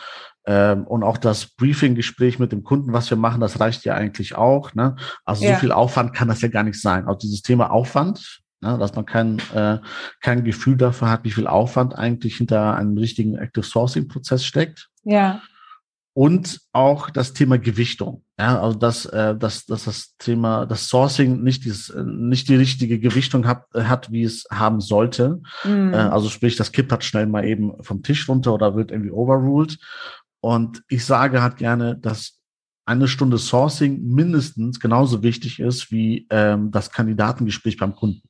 ähm, 0.47 0.87
und 0.87 1.05
auch 1.05 1.19
das 1.19 1.47
Briefing-Gespräch 1.47 2.39
mit 2.39 2.53
dem 2.53 2.65
Kunden, 2.65 2.93
was 2.93 3.09
wir 3.11 3.17
machen, 3.17 3.41
das 3.41 3.61
reicht 3.61 3.85
ja 3.85 3.95
eigentlich 3.95 4.35
auch. 4.35 4.75
Ne? 4.75 4.97
Also 5.25 5.45
ja. 5.45 5.55
so 5.55 5.61
viel 5.61 5.73
Aufwand 5.73 6.15
kann 6.15 6.29
das 6.29 6.41
ja 6.41 6.49
gar 6.49 6.65
nicht 6.65 6.81
sein. 6.81 7.07
Auch 7.07 7.19
dieses 7.19 7.43
Thema 7.43 7.71
Aufwand, 7.71 8.41
ne, 8.61 8.77
dass 8.79 8.95
man 8.95 9.07
kein, 9.07 9.39
äh, 9.55 9.79
kein 10.21 10.45
Gefühl 10.45 10.77
dafür 10.77 11.11
hat, 11.11 11.25
wie 11.25 11.31
viel 11.31 11.47
Aufwand 11.47 11.97
eigentlich 11.97 12.37
hinter 12.37 12.77
einem 12.77 12.97
richtigen 12.99 13.37
Active 13.37 13.65
Sourcing-Prozess 13.65 14.45
steckt. 14.45 14.89
Ja. 15.05 15.43
Und 16.15 16.61
auch 16.73 17.09
das 17.09 17.33
Thema 17.33 17.59
Gewichtung. 17.59 18.23
Ja, 18.39 18.61
also 18.61 18.77
dass, 18.77 19.07
äh, 19.07 19.35
dass, 19.35 19.65
dass 19.65 19.85
das 19.85 20.15
Thema, 20.19 20.67
das 20.67 20.89
Sourcing 20.89 21.43
nicht, 21.43 21.65
dieses, 21.65 21.95
nicht 22.05 22.49
die 22.49 22.57
richtige 22.57 22.99
Gewichtung 22.99 23.47
hat, 23.47 23.65
hat 23.73 24.13
wie 24.13 24.25
es 24.25 24.45
haben 24.51 24.81
sollte. 24.81 25.41
Mhm. 25.65 25.95
Äh, 25.95 25.97
also 25.97 26.29
sprich, 26.29 26.57
das 26.57 26.73
kippt 26.73 26.93
hat 26.93 27.05
schnell 27.05 27.27
mal 27.27 27.47
eben 27.47 27.73
vom 27.83 28.03
Tisch 28.03 28.29
runter 28.29 28.53
oder 28.53 28.75
wird 28.75 28.91
irgendwie 28.91 29.13
overruled. 29.13 29.79
Und 30.43 30.83
ich 30.89 31.05
sage 31.05 31.41
halt 31.41 31.57
gerne, 31.57 31.97
dass 31.97 32.41
eine 32.85 33.07
Stunde 33.07 33.39
Sourcing 33.39 34.03
mindestens 34.03 34.81
genauso 34.81 35.23
wichtig 35.23 35.61
ist 35.61 35.93
wie 35.93 36.27
ähm, 36.31 36.73
das 36.73 36.91
Kandidatengespräch 36.91 37.77
beim 37.77 37.95
Kunden. 37.95 38.29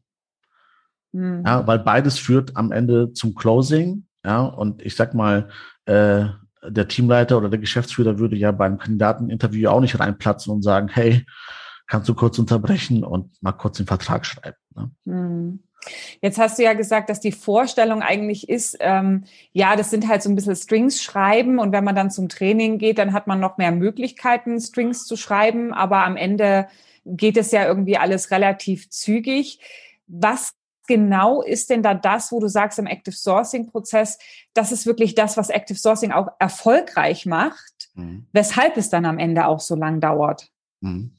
Mhm. 1.13 1.43
Ja, 1.47 1.67
weil 1.67 1.79
beides 1.79 2.19
führt 2.19 2.55
am 2.55 2.71
Ende 2.71 3.15
zum 3.15 3.35
Closing. 3.35 4.07
Ja, 4.25 4.43
und 4.43 4.83
ich 4.83 4.95
sag 4.95 5.15
mal, 5.15 5.49
äh, 5.87 6.27
der 6.69 6.87
Teamleiter 6.87 7.39
oder 7.39 7.49
der 7.49 7.59
Geschäftsführer 7.59 8.19
würde 8.19 8.37
ja 8.37 8.53
beim 8.53 8.79
Kandidateninterview 8.79 9.69
auch 9.71 9.81
nicht 9.81 9.99
reinplatzen 9.99 10.53
und 10.53 10.63
sagen, 10.63 10.89
hey, 10.89 11.25
kannst 11.93 12.09
du 12.09 12.15
kurz 12.15 12.39
unterbrechen 12.39 13.05
und 13.05 13.31
mal 13.43 13.53
kurz 13.53 13.77
den 13.77 13.85
Vertrag 13.85 14.25
schreiben. 14.25 14.57
Ne? 14.75 14.91
Mhm. 15.05 15.63
Jetzt 16.23 16.39
hast 16.39 16.59
du 16.59 16.63
ja 16.63 16.73
gesagt, 16.73 17.11
dass 17.11 17.21
die 17.21 17.33
Vorstellung 17.33 18.01
eigentlich 18.01 18.49
ist, 18.49 18.79
ähm, 18.81 19.25
ja, 19.53 19.77
das 19.77 19.91
sind 19.91 20.09
halt 20.09 20.23
so 20.23 20.31
ein 20.31 20.35
bisschen 20.35 20.57
Strings 20.57 21.03
schreiben 21.03 21.59
und 21.59 21.71
wenn 21.73 21.85
man 21.85 21.95
dann 21.95 22.11
zum 22.11 22.31
Training 22.31 22.79
geht, 22.79 22.97
dann 22.97 23.13
hat 23.13 23.27
man 23.27 23.41
noch 23.41 23.59
mehr 23.59 23.73
Möglichkeiten, 23.73 24.59
Strings 24.59 25.05
zu 25.05 25.19
schreiben, 25.19 25.75
aber 25.75 26.03
am 26.07 26.17
Ende 26.17 26.67
geht 27.05 27.37
es 27.37 27.51
ja 27.51 27.67
irgendwie 27.67 27.99
alles 27.99 28.31
relativ 28.31 28.89
zügig. 28.89 29.61
Was 30.07 30.55
genau 30.87 31.43
ist 31.43 31.69
denn 31.69 31.83
da 31.83 31.93
das, 31.93 32.33
wo 32.33 32.41
du 32.41 32.49
sagst 32.49 32.79
im 32.79 32.87
Active 32.87 33.15
Sourcing 33.15 33.67
Prozess, 33.67 34.19
das 34.55 34.73
ist 34.73 34.87
wirklich 34.87 35.15
das, 35.15 35.37
was 35.37 35.51
Active 35.51 35.79
Sourcing 35.79 36.13
auch 36.13 36.29
erfolgreich 36.39 37.27
macht, 37.27 37.91
mhm. 37.93 38.29
weshalb 38.33 38.79
es 38.79 38.89
dann 38.89 39.05
am 39.05 39.19
Ende 39.19 39.47
auch 39.47 39.61
so 39.61 39.75
lang 39.75 40.01
dauert? 40.01 40.49
Mhm. 40.81 41.17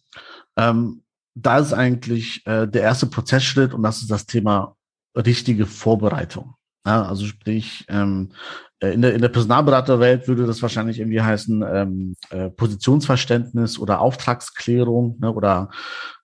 Ähm, 0.57 1.03
da 1.35 1.57
ist 1.57 1.73
eigentlich 1.73 2.45
äh, 2.45 2.67
der 2.67 2.83
erste 2.83 3.07
Prozessschritt 3.07 3.73
und 3.73 3.83
das 3.83 4.01
ist 4.01 4.11
das 4.11 4.25
Thema 4.25 4.75
richtige 5.15 5.65
Vorbereitung. 5.65 6.55
Ja, 6.85 7.03
also 7.03 7.25
sprich, 7.25 7.85
ähm, 7.87 8.31
äh, 8.79 8.93
in 8.93 9.01
der, 9.01 9.13
in 9.13 9.21
der 9.21 9.29
Personalberaterwelt 9.29 10.27
würde 10.27 10.45
das 10.45 10.61
wahrscheinlich 10.61 10.99
irgendwie 10.99 11.21
heißen 11.21 11.63
ähm, 11.67 12.15
äh, 12.29 12.49
Positionsverständnis 12.49 13.79
oder 13.79 14.01
Auftragsklärung 14.01 15.17
ne, 15.19 15.31
oder 15.33 15.69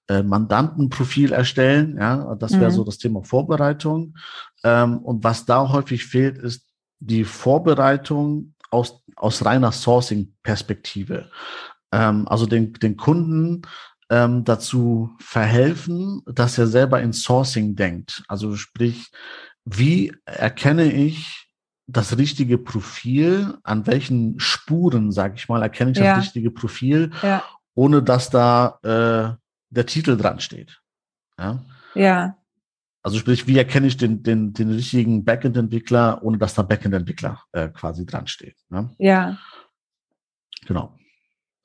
äh, 0.09 0.21
Mandantenprofil 0.21 1.31
erstellen. 1.31 1.98
Ja, 1.98 2.36
das 2.36 2.53
wäre 2.53 2.71
mhm. 2.71 2.75
so 2.75 2.83
das 2.83 2.98
Thema 2.98 3.24
Vorbereitung. 3.24 4.15
Ähm, 4.63 4.98
und 5.00 5.24
was 5.24 5.45
da 5.45 5.69
häufig 5.69 6.05
fehlt, 6.05 6.38
ist 6.38 6.67
die 7.00 7.24
Vorbereitung 7.24 8.53
aus, 8.69 9.01
aus 9.15 9.45
reiner 9.45 9.71
Sourcing-Perspektive. 9.71 11.29
Ähm, 11.93 12.27
also 12.27 12.45
den, 12.45 12.74
den 12.74 12.98
Kunden 12.98 13.62
ähm, 14.10 14.44
dazu 14.44 15.12
verhelfen, 15.20 16.22
dass 16.25 16.58
er 16.58 16.68
selber 16.68 17.01
in 17.01 17.13
Sourcing 17.13 17.75
denkt. 17.75 18.24
Also 18.28 18.56
sprich, 18.56 19.12
wie 19.66 20.13
erkenne 20.25 20.92
ich 20.92 21.48
das 21.88 22.18
richtige 22.18 22.58
Profil, 22.58 23.58
an 23.63 23.88
welchen 23.88 24.39
Spuren, 24.39 25.12
sage 25.12 25.36
ich 25.38 25.50
mal, 25.50 25.62
erkenne 25.62 25.92
ich 25.92 25.98
ja. 25.98 26.16
das 26.16 26.25
richtige 26.25 26.51
Profil, 26.51 27.12
ja. 27.24 27.44
ohne 27.74 28.04
dass 28.04 28.30
da 28.30 28.80
äh, 28.84 29.36
der 29.70 29.86
Titel 29.86 30.18
dran 30.18 30.39
steht. 30.39 30.82
Ja. 31.38 31.63
ja. 31.96 32.36
Also 33.01 33.18
sprich, 33.18 33.48
wie 33.48 33.58
erkenne 33.58 33.88
ich 33.88 33.98
den, 33.98 34.24
den, 34.24 34.54
den 34.54 34.72
richtigen 34.72 35.24
Backend-Entwickler, 35.24 36.22
ohne 36.22 36.38
dass 36.38 36.54
da 36.54 36.63
Backend-Entwickler 36.63 37.42
äh, 37.54 37.70
quasi 37.70 38.06
dran 38.06 38.28
steht. 38.28 38.58
Ne? 38.70 38.94
Ja. 39.00 39.38
Genau. 40.68 40.99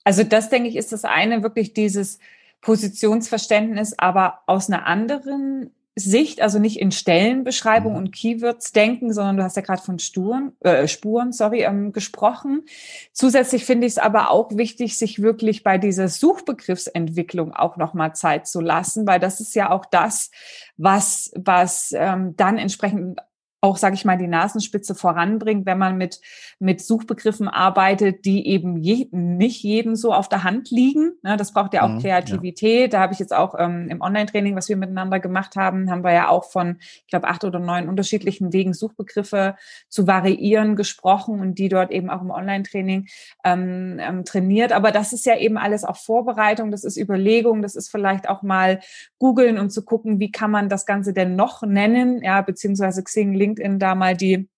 Also 0.05 0.23
das, 0.23 0.51
denke 0.51 0.69
ich, 0.69 0.77
ist 0.77 0.93
das 0.93 1.05
eine, 1.05 1.43
wirklich 1.43 1.73
dieses 1.73 2.19
Positionsverständnis, 2.61 3.95
aber 3.99 4.41
aus 4.47 4.69
einer 4.69 4.87
anderen 4.87 5.71
Sicht, 5.97 6.41
also 6.41 6.59
nicht 6.59 6.81
in 6.81 6.91
Stellenbeschreibung 6.91 7.93
mhm. 7.93 7.99
und 7.99 8.13
Keywords 8.13 8.73
denken, 8.73 9.13
sondern 9.13 9.37
du 9.37 9.45
hast 9.45 9.55
ja 9.57 9.63
gerade 9.63 9.83
von 9.83 10.01
Sturen, 10.01 10.53
äh, 10.61 10.89
Spuren 10.89 11.33
sorry, 11.33 11.63
ähm, 11.63 11.93
gesprochen. 11.93 12.65
Zusätzlich 13.13 13.65
finde 13.65 13.87
ich 13.87 13.93
es 13.93 13.99
aber 13.99 14.31
auch 14.31 14.51
wichtig, 14.57 14.99
sich 14.99 15.23
wirklich 15.23 15.63
bei 15.63 15.79
dieser 15.79 16.09
Suchbegriffsentwicklung 16.09 17.55
auch 17.55 17.77
nochmal 17.77 18.15
Zeit 18.15 18.49
zu 18.49 18.61
lassen, 18.61 19.07
weil 19.07 19.21
das 19.21 19.39
ist 19.39 19.55
ja 19.55 19.71
auch 19.71 19.85
das, 19.85 20.33
was, 20.77 21.31
was 21.37 21.95
ähm, 21.97 22.35
dann 22.37 22.59
entsprechend 22.59 23.21
auch, 23.65 23.79
sage 23.79 23.95
ich 23.95 24.05
mal, 24.05 24.19
die 24.19 24.27
Nasenspitze 24.27 24.95
voranbringt, 24.95 25.65
wenn 25.65 25.79
man 25.79 25.97
mit, 25.97 26.21
mit 26.59 26.83
Suchbegriffen 26.83 27.49
arbeitet, 27.49 28.27
die 28.27 28.47
eben 28.47 28.77
je, 28.77 29.09
nicht 29.11 29.63
jedem 29.63 29.97
so 29.97 30.13
auf 30.13 30.29
der 30.29 30.45
Hand 30.45 30.71
liegen. 30.71 31.13
Ja, 31.25 31.39
das 31.39 31.53
braucht 31.53 31.73
ja 31.73 31.83
auch 31.83 31.89
mhm, 31.89 32.01
Kreativität. 32.01 32.93
Ja. 32.93 32.99
Da 32.99 33.01
habe 33.01 33.15
ich 33.15 33.19
jetzt 33.19 33.33
auch 33.33 33.55
ähm, 33.59 33.89
im 33.89 34.03
Online-Training, 34.03 34.55
was 34.55 34.69
wir 34.69 34.77
miteinander 34.77 35.19
gemacht 35.19 35.57
haben, 35.57 35.91
haben 35.91 36.05
wir 36.05 36.13
ja 36.13 36.29
auch 36.29 36.45
von, 36.45 36.77
ich 36.79 37.07
glaube, 37.07 37.27
acht 37.27 37.43
oder 37.43 37.59
neun 37.59 37.89
unterschiedlichen 37.89 38.53
Wegen 38.53 38.75
Suchbegriffe 38.75 39.57
zu 39.89 40.07
variieren 40.07 40.77
gesprochen 40.77 41.41
und 41.41 41.59
die 41.59 41.71
dort 41.71 41.91
eben 41.91 42.11
auch 42.11 42.21
im 42.21 42.31
Online-Training 42.31 43.07
ähm, 43.45 43.99
ähm, 43.99 44.27
trainiert. 44.27 44.73
Aber 44.73 44.93
das 44.93 45.15
ist 45.15 45.25
ja 45.25 45.39
eben 45.39 45.57
alles 45.57 45.85
auch 45.85 45.97
Vorbereitung, 45.97 46.71
das 46.71 46.85
ist 46.85 46.99
Überlegung, 46.99 47.63
das 47.63 47.77
ist 47.77 47.91
vielleicht 47.91 48.29
auch 48.29 48.43
mal 48.43 48.81
googeln 49.19 49.57
und 49.57 49.71
zu 49.71 49.87
gucken, 49.87 50.21
wie 50.21 50.31
kann 50.31 50.51
man 50.51 50.69
das 50.69 50.85
Ganze 50.85 51.15
denn 51.15 51.35
noch 51.35 51.63
nennen, 51.63 52.23
ja, 52.23 52.43
beziehungsweise 52.43 53.03
Xing, 53.03 53.33
Link 53.33 53.54
LinkedIn 53.55 53.79
da 53.79 53.95
mal 53.95 54.17
die 54.17 54.49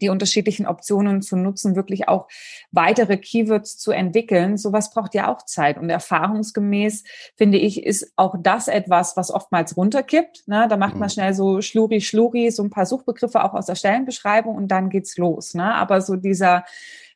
die 0.00 0.08
unterschiedlichen 0.08 0.66
Optionen 0.66 1.22
zu 1.22 1.36
nutzen, 1.36 1.76
wirklich 1.76 2.08
auch 2.08 2.28
weitere 2.70 3.16
Keywords 3.16 3.78
zu 3.78 3.92
entwickeln. 3.92 4.56
Sowas 4.56 4.90
braucht 4.92 5.14
ja 5.14 5.32
auch 5.32 5.44
Zeit. 5.44 5.78
Und 5.78 5.90
erfahrungsgemäß, 5.90 7.04
finde 7.36 7.58
ich, 7.58 7.84
ist 7.84 8.12
auch 8.16 8.34
das 8.40 8.68
etwas, 8.68 9.16
was 9.16 9.30
oftmals 9.30 9.76
runterkippt. 9.76 10.48
Ne? 10.48 10.66
Da 10.68 10.76
macht 10.76 10.94
man 10.94 11.08
mhm. 11.08 11.12
schnell 11.12 11.34
so 11.34 11.60
Schluri, 11.60 12.00
Schluri, 12.00 12.50
so 12.50 12.62
ein 12.62 12.70
paar 12.70 12.86
Suchbegriffe 12.86 13.44
auch 13.44 13.54
aus 13.54 13.66
der 13.66 13.74
Stellenbeschreibung 13.74 14.56
und 14.56 14.68
dann 14.68 14.90
geht's 14.90 15.16
los. 15.16 15.54
Ne? 15.54 15.74
Aber 15.74 16.00
so 16.00 16.16
dieser 16.16 16.64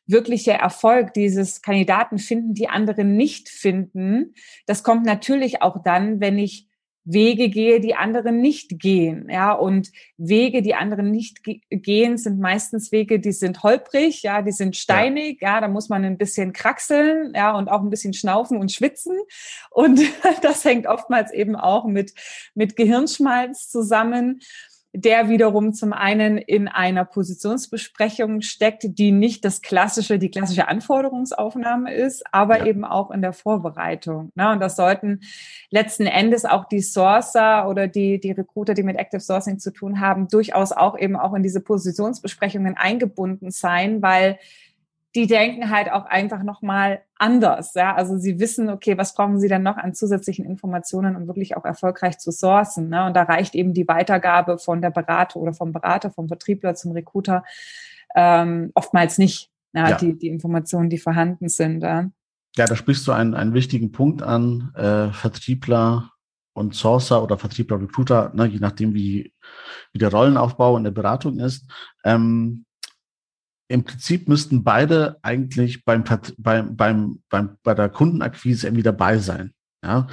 wirkliche 0.07 0.53
Erfolg, 0.53 1.13
dieses 1.13 1.63
Kandidaten 1.63 2.19
finden, 2.19 2.53
die 2.53 2.69
anderen 2.69 3.15
nicht 3.15 3.49
finden, 3.49 4.35
das 4.67 4.83
kommt 4.83 5.03
natürlich 5.03 5.63
auch 5.63 5.81
dann, 5.81 6.19
wenn 6.19 6.37
ich 6.37 6.67
Wege 7.05 7.49
gehe, 7.49 7.79
die 7.79 7.95
anderen 7.95 8.41
nicht 8.41 8.79
gehen. 8.79 9.29
Ja, 9.29 9.53
und 9.53 9.91
Wege, 10.17 10.61
die 10.61 10.73
anderen 10.73 11.11
nicht 11.11 11.43
gehen, 11.69 12.17
sind 12.17 12.39
meistens 12.39 12.91
Wege, 12.91 13.19
die 13.19 13.31
sind 13.31 13.61
holprig, 13.63 14.23
ja, 14.23 14.41
die 14.41 14.51
sind 14.51 14.75
steinig, 14.75 15.39
ja. 15.41 15.55
ja, 15.55 15.61
da 15.61 15.67
muss 15.67 15.87
man 15.87 16.03
ein 16.03 16.17
bisschen 16.17 16.51
kraxeln, 16.51 17.33
ja, 17.35 17.55
und 17.55 17.69
auch 17.69 17.81
ein 17.81 17.91
bisschen 17.91 18.13
schnaufen 18.13 18.57
und 18.57 18.71
schwitzen. 18.71 19.17
Und 19.69 20.01
das 20.41 20.65
hängt 20.65 20.87
oftmals 20.87 21.31
eben 21.31 21.55
auch 21.55 21.85
mit, 21.85 22.13
mit 22.55 22.75
Gehirnschmalz 22.75 23.69
zusammen 23.69 24.41
der 24.95 25.29
wiederum 25.29 25.73
zum 25.73 25.93
einen 25.93 26.37
in 26.37 26.67
einer 26.67 27.05
Positionsbesprechung 27.05 28.41
steckt, 28.41 28.83
die 28.97 29.11
nicht 29.11 29.43
das 29.43 29.61
klassische, 29.61 30.17
die 30.17 30.31
klassische 30.31 30.67
Anforderungsaufnahme 30.67 31.93
ist, 31.93 32.23
aber 32.31 32.59
ja. 32.59 32.65
eben 32.65 32.85
auch 32.85 33.11
in 33.11 33.21
der 33.21 33.33
Vorbereitung. 33.33 34.31
Ne? 34.35 34.51
Und 34.51 34.59
das 34.61 34.75
sollten 34.75 35.21
letzten 35.69 36.05
Endes 36.05 36.45
auch 36.45 36.65
die 36.65 36.81
Sourcer 36.81 37.67
oder 37.67 37.87
die, 37.87 38.19
die 38.19 38.31
Recruiter, 38.31 38.73
die 38.73 38.83
mit 38.83 38.97
Active 38.97 39.21
Sourcing 39.21 39.59
zu 39.59 39.71
tun 39.71 39.99
haben, 39.99 40.27
durchaus 40.27 40.71
auch 40.71 40.97
eben 40.97 41.15
auch 41.15 41.33
in 41.33 41.43
diese 41.43 41.61
Positionsbesprechungen 41.61 42.77
eingebunden 42.77 43.51
sein, 43.51 44.01
weil 44.01 44.39
die 45.15 45.27
denken 45.27 45.69
halt 45.69 45.89
auch 45.89 46.05
einfach 46.05 46.43
nochmal 46.43 47.01
anders. 47.17 47.73
Ja? 47.73 47.95
Also 47.95 48.17
sie 48.17 48.39
wissen, 48.39 48.69
okay, 48.69 48.97
was 48.97 49.15
brauchen 49.15 49.39
sie 49.39 49.47
denn 49.47 49.63
noch 49.63 49.77
an 49.77 49.93
zusätzlichen 49.93 50.45
Informationen, 50.45 51.15
um 51.15 51.27
wirklich 51.27 51.55
auch 51.55 51.63
erfolgreich 51.63 52.17
zu 52.17 52.31
sourcen. 52.31 52.89
Ne? 52.89 53.05
Und 53.05 53.15
da 53.15 53.23
reicht 53.23 53.55
eben 53.55 53.73
die 53.73 53.87
Weitergabe 53.87 54.57
von 54.57 54.81
der 54.81 54.91
Berater 54.91 55.39
oder 55.39 55.53
vom 55.53 55.71
Berater, 55.71 56.11
vom 56.11 56.27
Vertriebler 56.27 56.75
zum 56.75 56.91
Recruiter 56.91 57.43
ähm, 58.13 58.71
oftmals 58.75 59.17
nicht, 59.17 59.49
ja, 59.73 59.89
ja. 59.89 59.97
Die, 59.97 60.17
die 60.17 60.27
Informationen, 60.27 60.89
die 60.89 60.97
vorhanden 60.97 61.49
sind. 61.49 61.81
Ja, 61.83 62.09
ja 62.57 62.65
da 62.65 62.75
sprichst 62.75 63.07
du 63.07 63.11
einen, 63.11 63.33
einen 63.33 63.53
wichtigen 63.53 63.91
Punkt 63.91 64.21
an, 64.21 64.71
äh, 64.75 65.11
Vertriebler 65.11 66.11
und 66.53 66.73
Sourcer 66.73 67.21
oder 67.21 67.37
Vertriebler, 67.37 67.81
Recruiter, 67.81 68.31
ne, 68.33 68.45
je 68.45 68.59
nachdem, 68.59 68.93
wie, 68.93 69.33
wie 69.91 69.99
der 69.99 70.11
Rollenaufbau 70.11 70.77
in 70.77 70.85
der 70.85 70.91
Beratung 70.91 71.39
ist. 71.39 71.69
Ähm, 72.05 72.65
im 73.67 73.83
Prinzip 73.83 74.27
müssten 74.27 74.63
beide 74.63 75.17
eigentlich 75.21 75.85
beim, 75.85 76.03
beim, 76.37 76.75
beim, 76.75 77.19
beim, 77.29 77.57
bei 77.63 77.73
der 77.73 77.89
Kundenakquise 77.89 78.67
irgendwie 78.67 78.83
dabei 78.83 79.17
sein. 79.17 79.53
Ja? 79.83 80.07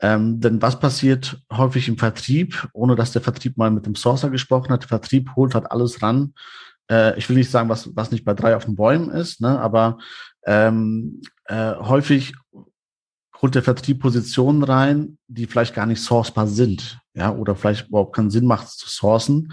Ähm, 0.00 0.40
denn 0.40 0.62
was 0.62 0.78
passiert 0.78 1.40
häufig 1.52 1.88
im 1.88 1.98
Vertrieb, 1.98 2.68
ohne 2.72 2.96
dass 2.96 3.12
der 3.12 3.22
Vertrieb 3.22 3.56
mal 3.56 3.70
mit 3.70 3.86
dem 3.86 3.94
Sourcer 3.94 4.30
gesprochen 4.30 4.70
hat? 4.70 4.82
Der 4.82 4.88
Vertrieb 4.88 5.30
holt 5.36 5.54
halt 5.54 5.70
alles 5.70 6.02
ran. 6.02 6.34
Äh, 6.90 7.18
ich 7.18 7.28
will 7.28 7.36
nicht 7.36 7.50
sagen, 7.50 7.68
was, 7.68 7.94
was 7.94 8.10
nicht 8.10 8.24
bei 8.24 8.34
drei 8.34 8.56
auf 8.56 8.64
den 8.64 8.76
Bäumen 8.76 9.10
ist, 9.10 9.40
ne? 9.40 9.58
aber 9.60 9.98
ähm, 10.46 11.20
äh, 11.46 11.74
häufig 11.76 12.34
holt 13.40 13.54
der 13.54 13.62
Vertrieb 13.62 14.00
Positionen 14.00 14.62
rein, 14.62 15.18
die 15.28 15.46
vielleicht 15.46 15.74
gar 15.74 15.86
nicht 15.86 16.02
sourcebar 16.02 16.46
sind, 16.46 16.98
ja, 17.14 17.32
oder 17.32 17.54
vielleicht 17.54 17.88
überhaupt 17.88 18.14
keinen 18.14 18.30
Sinn 18.30 18.46
macht 18.46 18.68
zu 18.68 18.88
sourcen. 18.88 19.52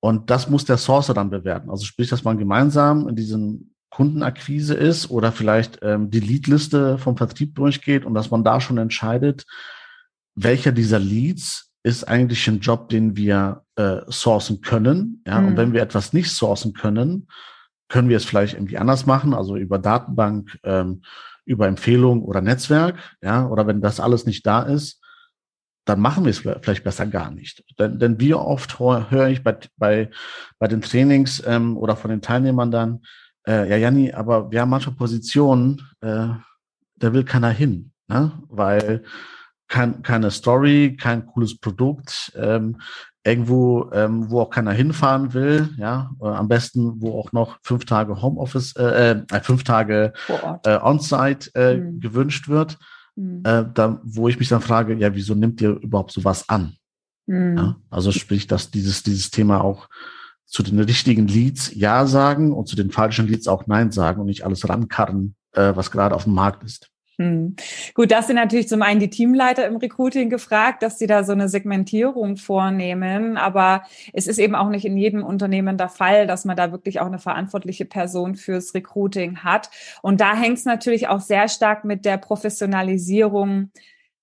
Und 0.00 0.30
das 0.30 0.48
muss 0.48 0.64
der 0.64 0.76
Sourcer 0.76 1.14
dann 1.14 1.30
bewerten. 1.30 1.70
Also 1.70 1.84
sprich, 1.84 2.08
dass 2.08 2.24
man 2.24 2.38
gemeinsam 2.38 3.08
in 3.08 3.16
diesem 3.16 3.74
Kundenakquise 3.90 4.74
ist 4.74 5.10
oder 5.10 5.32
vielleicht 5.32 5.78
ähm, 5.82 6.10
die 6.10 6.20
Leadliste 6.20 6.98
vom 6.98 7.16
Vertrieb 7.16 7.54
durchgeht 7.54 8.04
und 8.04 8.14
dass 8.14 8.30
man 8.30 8.44
da 8.44 8.60
schon 8.60 8.78
entscheidet, 8.78 9.44
welcher 10.34 10.72
dieser 10.72 10.98
Leads 10.98 11.72
ist 11.82 12.04
eigentlich 12.04 12.46
ein 12.46 12.60
Job, 12.60 12.90
den 12.90 13.16
wir 13.16 13.62
äh, 13.76 14.00
sourcen 14.06 14.60
können. 14.60 15.22
Ja, 15.26 15.40
mhm. 15.40 15.48
und 15.48 15.56
wenn 15.56 15.72
wir 15.72 15.82
etwas 15.82 16.12
nicht 16.12 16.30
sourcen 16.30 16.74
können, 16.74 17.28
können 17.88 18.08
wir 18.08 18.18
es 18.18 18.24
vielleicht 18.24 18.54
irgendwie 18.54 18.78
anders 18.78 19.06
machen, 19.06 19.32
also 19.32 19.56
über 19.56 19.78
Datenbank, 19.78 20.58
ähm, 20.62 21.02
über 21.46 21.66
Empfehlung 21.66 22.22
oder 22.22 22.42
Netzwerk, 22.42 22.96
ja, 23.22 23.46
oder 23.48 23.66
wenn 23.66 23.80
das 23.80 24.00
alles 24.00 24.26
nicht 24.26 24.46
da 24.46 24.62
ist, 24.62 25.00
dann 25.88 26.00
machen 26.00 26.24
wir 26.24 26.30
es 26.30 26.40
vielleicht 26.40 26.84
besser 26.84 27.06
gar 27.06 27.30
nicht. 27.30 27.64
Denn, 27.78 27.98
denn 27.98 28.20
wie 28.20 28.34
oft 28.34 28.78
höre 28.78 29.28
ich 29.28 29.42
bei, 29.42 29.56
bei, 29.76 30.10
bei 30.58 30.68
den 30.68 30.82
Trainings 30.82 31.42
ähm, 31.46 31.76
oder 31.76 31.96
von 31.96 32.10
den 32.10 32.20
Teilnehmern 32.20 32.70
dann, 32.70 33.00
äh, 33.46 33.68
ja, 33.70 33.76
Janni, 33.76 34.12
aber 34.12 34.50
wir 34.50 34.60
haben 34.60 34.68
manche 34.68 34.92
Positionen, 34.92 35.80
äh, 36.00 36.28
da 36.96 37.12
will 37.12 37.24
keiner 37.24 37.50
hin, 37.50 37.92
ne? 38.08 38.32
weil 38.48 39.02
kein, 39.68 40.02
keine 40.02 40.30
Story, 40.30 40.96
kein 40.98 41.26
cooles 41.26 41.58
Produkt, 41.58 42.32
ähm, 42.36 42.80
irgendwo, 43.24 43.90
ähm, 43.92 44.30
wo 44.30 44.40
auch 44.40 44.50
keiner 44.50 44.72
hinfahren 44.72 45.34
will, 45.34 45.70
ja, 45.76 46.10
am 46.20 46.48
besten, 46.48 47.00
wo 47.00 47.18
auch 47.18 47.32
noch 47.32 47.58
fünf 47.62 47.84
Tage 47.84 48.20
Homeoffice, 48.22 48.74
äh, 48.76 49.22
äh, 49.30 49.40
fünf 49.42 49.64
Tage 49.64 50.12
äh, 50.64 50.78
On-Site 50.78 51.50
äh, 51.54 51.76
mhm. 51.76 52.00
gewünscht 52.00 52.48
wird, 52.48 52.78
mhm. 53.18 53.42
äh, 53.44 53.64
da, 53.72 54.00
wo 54.04 54.28
ich 54.28 54.38
mich 54.38 54.48
dann 54.48 54.60
frage, 54.60 54.94
ja, 54.94 55.14
wieso 55.14 55.34
nimmt 55.34 55.60
ihr 55.60 55.70
überhaupt 55.70 56.12
sowas 56.12 56.48
an? 56.48 56.74
Mhm. 57.26 57.56
Ja, 57.56 57.76
also 57.90 58.12
sprich, 58.12 58.46
dass 58.46 58.70
dieses, 58.70 59.02
dieses 59.02 59.30
Thema 59.30 59.62
auch 59.62 59.88
zu 60.46 60.62
den 60.62 60.80
richtigen 60.80 61.28
Leads 61.28 61.74
Ja 61.74 62.06
sagen 62.06 62.52
und 62.52 62.68
zu 62.68 62.76
den 62.76 62.90
falschen 62.90 63.28
Leads 63.28 63.48
auch 63.48 63.66
Nein 63.66 63.92
sagen 63.92 64.20
und 64.20 64.26
nicht 64.26 64.44
alles 64.44 64.68
rankarren, 64.68 65.34
äh, 65.52 65.76
was 65.76 65.90
gerade 65.90 66.14
auf 66.14 66.24
dem 66.24 66.32
Markt 66.32 66.64
ist. 66.64 66.90
Hm. 67.20 67.56
Gut, 67.94 68.12
das 68.12 68.28
sind 68.28 68.36
natürlich 68.36 68.68
zum 68.68 68.80
einen 68.80 69.00
die 69.00 69.10
Teamleiter 69.10 69.66
im 69.66 69.76
Recruiting 69.76 70.30
gefragt, 70.30 70.84
dass 70.84 71.00
sie 71.00 71.08
da 71.08 71.24
so 71.24 71.32
eine 71.32 71.48
Segmentierung 71.48 72.36
vornehmen. 72.36 73.36
Aber 73.36 73.82
es 74.12 74.28
ist 74.28 74.38
eben 74.38 74.54
auch 74.54 74.68
nicht 74.68 74.84
in 74.84 74.96
jedem 74.96 75.24
Unternehmen 75.24 75.76
der 75.76 75.88
Fall, 75.88 76.28
dass 76.28 76.44
man 76.44 76.56
da 76.56 76.70
wirklich 76.70 77.00
auch 77.00 77.06
eine 77.06 77.18
verantwortliche 77.18 77.86
Person 77.86 78.36
fürs 78.36 78.72
Recruiting 78.72 79.38
hat. 79.38 79.68
Und 80.00 80.20
da 80.20 80.36
hängt 80.36 80.58
es 80.58 80.64
natürlich 80.64 81.08
auch 81.08 81.20
sehr 81.20 81.48
stark 81.48 81.84
mit 81.84 82.04
der 82.04 82.18
Professionalisierung 82.18 83.72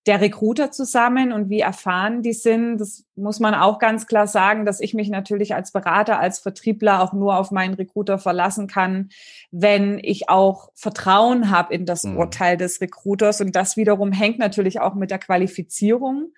der 0.05 0.21
Recruiter 0.21 0.71
zusammen 0.71 1.31
und 1.31 1.49
wie 1.49 1.61
erfahren 1.61 2.21
die 2.21 2.33
sind. 2.33 2.77
Das 2.77 3.05
muss 3.15 3.39
man 3.39 3.55
auch 3.55 3.79
ganz 3.79 4.05
klar 4.05 4.27
sagen, 4.27 4.65
dass 4.65 4.79
ich 4.79 4.93
mich 4.93 5.09
natürlich 5.09 5.55
als 5.55 5.71
Berater, 5.71 6.19
als 6.19 6.39
Vertriebler 6.39 7.01
auch 7.01 7.11
nur 7.11 7.37
auf 7.37 7.49
meinen 7.49 7.73
Recruiter 7.73 8.19
verlassen 8.19 8.67
kann, 8.67 9.09
wenn 9.51 9.99
ich 10.01 10.29
auch 10.29 10.69
Vertrauen 10.75 11.49
habe 11.49 11.73
in 11.73 11.85
das 11.85 12.03
mhm. 12.03 12.17
Urteil 12.17 12.55
des 12.55 12.81
Recruiters. 12.81 13.41
Und 13.41 13.55
das 13.55 13.77
wiederum 13.77 14.11
hängt 14.11 14.37
natürlich 14.37 14.79
auch 14.79 14.93
mit 14.93 15.09
der 15.09 15.19
Qualifizierung 15.19 16.33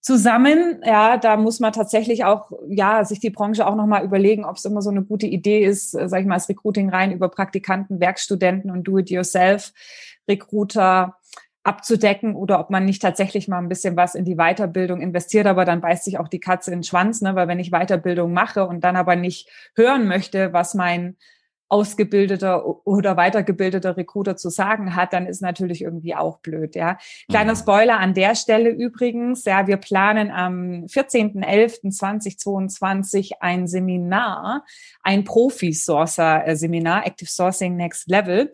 zusammen. 0.00 0.80
Ja, 0.84 1.16
da 1.16 1.36
muss 1.36 1.60
man 1.60 1.72
tatsächlich 1.72 2.24
auch, 2.24 2.50
ja, 2.68 3.04
sich 3.04 3.20
die 3.20 3.30
Branche 3.30 3.66
auch 3.66 3.76
nochmal 3.76 4.04
überlegen, 4.04 4.44
ob 4.44 4.56
es 4.56 4.64
immer 4.64 4.82
so 4.82 4.90
eine 4.90 5.02
gute 5.02 5.26
Idee 5.26 5.64
ist, 5.64 5.94
äh, 5.94 6.08
sag 6.08 6.20
ich 6.20 6.26
mal, 6.26 6.36
das 6.36 6.48
Recruiting 6.48 6.90
rein 6.90 7.12
über 7.12 7.28
Praktikanten, 7.28 8.00
Werkstudenten 8.00 8.70
und 8.70 8.84
Do-it-yourself 8.84 9.72
Recruiter 10.28 11.16
abzudecken 11.66 12.34
oder 12.34 12.60
ob 12.60 12.70
man 12.70 12.84
nicht 12.84 13.02
tatsächlich 13.02 13.48
mal 13.48 13.58
ein 13.58 13.68
bisschen 13.68 13.96
was 13.96 14.14
in 14.14 14.24
die 14.24 14.36
Weiterbildung 14.36 15.00
investiert, 15.00 15.46
aber 15.46 15.64
dann 15.64 15.80
beißt 15.80 16.04
sich 16.04 16.18
auch 16.18 16.28
die 16.28 16.40
Katze 16.40 16.70
in 16.70 16.78
den 16.78 16.84
Schwanz, 16.84 17.20
ne? 17.20 17.34
weil 17.34 17.48
wenn 17.48 17.58
ich 17.58 17.70
Weiterbildung 17.70 18.32
mache 18.32 18.66
und 18.66 18.84
dann 18.84 18.96
aber 18.96 19.16
nicht 19.16 19.48
hören 19.74 20.06
möchte, 20.06 20.52
was 20.52 20.74
mein 20.74 21.16
ausgebildeter 21.68 22.86
oder 22.86 23.16
weitergebildeter 23.16 23.96
Recruiter 23.96 24.36
zu 24.36 24.50
sagen 24.50 24.94
hat, 24.94 25.12
dann 25.12 25.26
ist 25.26 25.42
natürlich 25.42 25.82
irgendwie 25.82 26.14
auch 26.14 26.38
blöd, 26.38 26.76
ja. 26.76 26.96
Kleiner 27.28 27.54
mhm. 27.54 27.58
Spoiler 27.58 27.98
an 27.98 28.14
der 28.14 28.36
Stelle 28.36 28.70
übrigens, 28.70 29.44
ja, 29.44 29.66
wir 29.66 29.78
planen 29.78 30.30
am 30.30 30.84
14.11.2022 30.84 33.38
ein 33.40 33.66
Seminar, 33.66 34.64
ein 35.02 35.24
Profi-Sourcer-Seminar, 35.24 37.04
Active 37.04 37.28
Sourcing 37.28 37.74
Next 37.74 38.08
Level. 38.08 38.52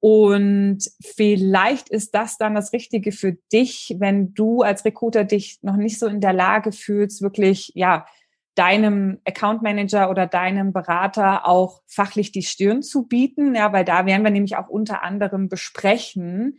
Und 0.00 0.78
vielleicht 1.04 1.90
ist 1.90 2.14
das 2.14 2.38
dann 2.38 2.54
das 2.54 2.72
Richtige 2.72 3.12
für 3.12 3.32
dich, 3.52 3.96
wenn 3.98 4.32
du 4.32 4.62
als 4.62 4.84
Recruiter 4.84 5.24
dich 5.24 5.58
noch 5.62 5.76
nicht 5.76 5.98
so 5.98 6.06
in 6.06 6.22
der 6.22 6.32
Lage 6.32 6.72
fühlst, 6.72 7.20
wirklich, 7.20 7.72
ja, 7.74 8.06
deinem 8.54 9.20
Account 9.26 9.62
Manager 9.62 10.10
oder 10.10 10.26
deinem 10.26 10.72
Berater 10.72 11.46
auch 11.46 11.82
fachlich 11.86 12.32
die 12.32 12.42
Stirn 12.42 12.82
zu 12.82 13.06
bieten. 13.06 13.54
Ja, 13.54 13.72
weil 13.72 13.84
da 13.84 14.06
werden 14.06 14.24
wir 14.24 14.30
nämlich 14.30 14.56
auch 14.56 14.68
unter 14.68 15.02
anderem 15.02 15.48
besprechen, 15.48 16.58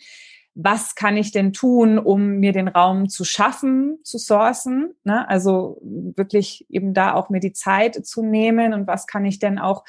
was 0.54 0.96
kann 0.96 1.16
ich 1.16 1.32
denn 1.32 1.54
tun, 1.54 1.98
um 1.98 2.40
mir 2.40 2.52
den 2.52 2.68
Raum 2.68 3.08
zu 3.08 3.24
schaffen, 3.24 4.00
zu 4.04 4.18
sourcen? 4.18 4.94
Ne? 5.04 5.28
Also 5.30 5.80
wirklich 5.82 6.66
eben 6.70 6.94
da 6.94 7.14
auch 7.14 7.30
mir 7.30 7.40
die 7.40 7.54
Zeit 7.54 8.06
zu 8.06 8.22
nehmen 8.22 8.74
und 8.74 8.86
was 8.86 9.08
kann 9.08 9.24
ich 9.24 9.40
denn 9.40 9.60
auch 9.60 9.86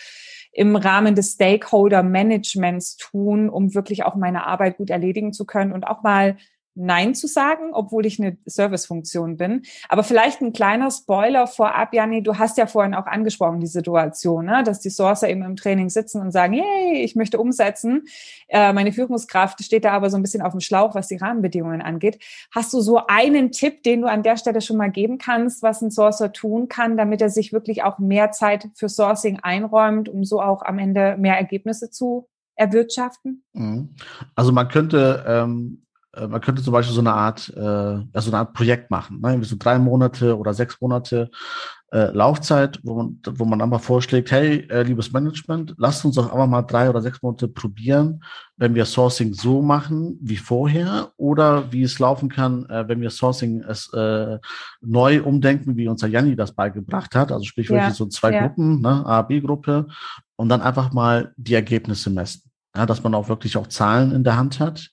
im 0.53 0.77
Rahmen 0.77 1.15
des 1.15 1.33
Stakeholder 1.33 2.03
Managements 2.03 2.97
tun, 2.97 3.49
um 3.49 3.75
wirklich 3.75 4.05
auch 4.05 4.15
meine 4.15 4.47
Arbeit 4.47 4.77
gut 4.77 4.91
erledigen 4.91 5.33
zu 5.33 5.47
können 5.47 5.73
und 5.73 5.87
auch 5.87 6.03
mal 6.03 6.37
Nein 6.75 7.15
zu 7.15 7.27
sagen, 7.27 7.71
obwohl 7.73 8.07
ich 8.07 8.19
eine 8.19 8.39
Servicefunktion 8.47 9.37
bin. 9.37 9.63
Aber 9.89 10.03
vielleicht 10.03 10.41
ein 10.41 10.53
kleiner 10.53 10.91
Spoiler 10.91 11.47
vorab, 11.47 11.93
Janni, 11.93 12.23
du 12.23 12.39
hast 12.39 12.57
ja 12.57 12.67
vorhin 12.67 12.95
auch 12.95 13.07
angesprochen, 13.07 13.61
die 13.61 13.67
Situation, 13.67 14.47
ne? 14.47 14.63
dass 14.65 14.81
die 14.81 14.91
Sourcer 14.91 15.29
eben 15.29 15.43
im 15.43 15.57
Training 15.57 15.91
sitzen 15.91 16.21
und 16.21 16.31
sagen, 16.31 16.55
yay, 16.55 17.03
ich 17.03 17.15
möchte 17.15 17.39
umsetzen. 17.39 18.05
Äh, 18.49 18.73
meine 18.73 18.93
Führungskraft 18.93 19.63
steht 19.63 19.85
da 19.85 19.93
aber 19.93 20.09
so 20.11 20.17
ein 20.17 20.23
bisschen 20.23 20.43
auf 20.43 20.53
dem 20.53 20.61
Schlauch, 20.61 20.95
was 20.95 21.09
die 21.09 21.17
Rahmenbedingungen 21.17 21.83
angeht. 21.83 22.19
Hast 22.55 22.73
du 22.73 22.81
so 22.81 23.01
einen 23.07 23.53
Tipp, 23.53 23.83
den 23.83 24.03
du 24.03 24.09
an 24.09 24.23
der 24.23 24.37
Stelle 24.37 24.61
schon 24.61 24.77
mal 24.79 24.91
geben 24.91 25.19
kannst, 25.19 25.63
was 25.63 25.83
ein 25.83 25.91
Sourcer 25.91 26.33
tun 26.33 26.69
kann, 26.69 26.97
damit 26.97 27.21
er 27.21 27.31
sich 27.31 27.53
wirklich 27.53 27.83
auch 27.83 27.99
mehr 27.99 28.31
Zeit 28.31 28.69
für 28.75 28.89
Sourcing 28.89 29.41
einräumt, 29.43 30.09
um 30.09 30.25
so 30.25 30.41
auch 30.41 30.63
am 30.63 30.79
Ende 30.79 31.17
mehr 31.19 31.37
Ergebnisse 31.37 31.91
zu 31.91 32.29
erwirtschaften? 32.55 33.45
Mhm. 33.53 33.95
Also 34.35 34.53
man 34.53 34.69
könnte 34.69 35.25
ähm, 35.27 35.83
äh, 35.83 35.92
man 36.15 36.41
könnte 36.41 36.63
zum 36.63 36.73
Beispiel 36.73 36.95
so 36.95 37.01
eine 37.01 37.15
Art, 37.15 37.53
äh, 37.57 37.61
ja, 37.61 38.21
so 38.21 38.31
eine 38.31 38.39
Art 38.39 38.53
Projekt 38.53 38.91
machen, 38.91 39.21
ne? 39.21 39.31
Irgendwie 39.31 39.49
so 39.49 39.57
drei 39.59 39.79
Monate 39.79 40.37
oder 40.37 40.53
sechs 40.53 40.81
Monate 40.81 41.31
äh, 41.93 42.11
Laufzeit, 42.11 42.81
wo 42.83 42.95
man, 42.95 43.19
wo 43.27 43.45
man 43.45 43.61
einfach 43.61 43.81
vorschlägt, 43.81 44.31
hey, 44.31 44.67
äh, 44.71 44.83
liebes 44.83 45.13
Management, 45.13 45.75
lasst 45.77 46.05
uns 46.05 46.17
doch 46.17 46.33
einfach 46.33 46.47
mal 46.47 46.63
drei 46.63 46.89
oder 46.89 47.03
sechs 47.03 47.23
Monate 47.23 47.49
probieren, 47.49 48.23
wenn 48.57 48.75
wir 48.75 48.87
Sourcing 48.87 49.35
so 49.35 49.61
machen 49.61 50.19
wie 50.23 50.39
vorher 50.39 51.13
oder 51.17 51.71
wie 51.71 51.83
es 51.83 51.99
laufen 51.99 52.31
kann, 52.31 52.65
äh, 52.67 52.89
wenn 52.89 53.01
wir 53.01 53.11
Sourcing 53.11 53.63
es 53.63 53.93
äh, 53.93 54.39
neu 54.81 55.23
umdenken, 55.23 55.77
wie 55.77 55.89
unser 55.89 56.09
Janni 56.09 56.35
das 56.35 56.53
beigebracht 56.53 57.15
hat. 57.15 57.31
Also 57.31 57.45
sprich 57.45 57.69
wirklich 57.69 57.95
so 57.95 58.07
zwei 58.07 58.33
ja. 58.33 58.47
Gruppen, 58.47 58.81
ne? 58.81 59.05
A, 59.05 59.23
B-Gruppe 59.23 59.87
und 60.37 60.49
dann 60.49 60.63
einfach 60.63 60.93
mal 60.93 61.33
die 61.37 61.55
Ergebnisse 61.55 62.11
messen 62.11 62.52
ja, 62.75 62.87
dass 62.87 63.03
man 63.03 63.15
auch 63.15 63.29
wirklich 63.29 63.57
auch 63.57 63.67
Zahlen 63.67 64.13
in 64.13 64.25
der 64.25 64.37
Hand 64.37 64.59
hat 64.59 64.91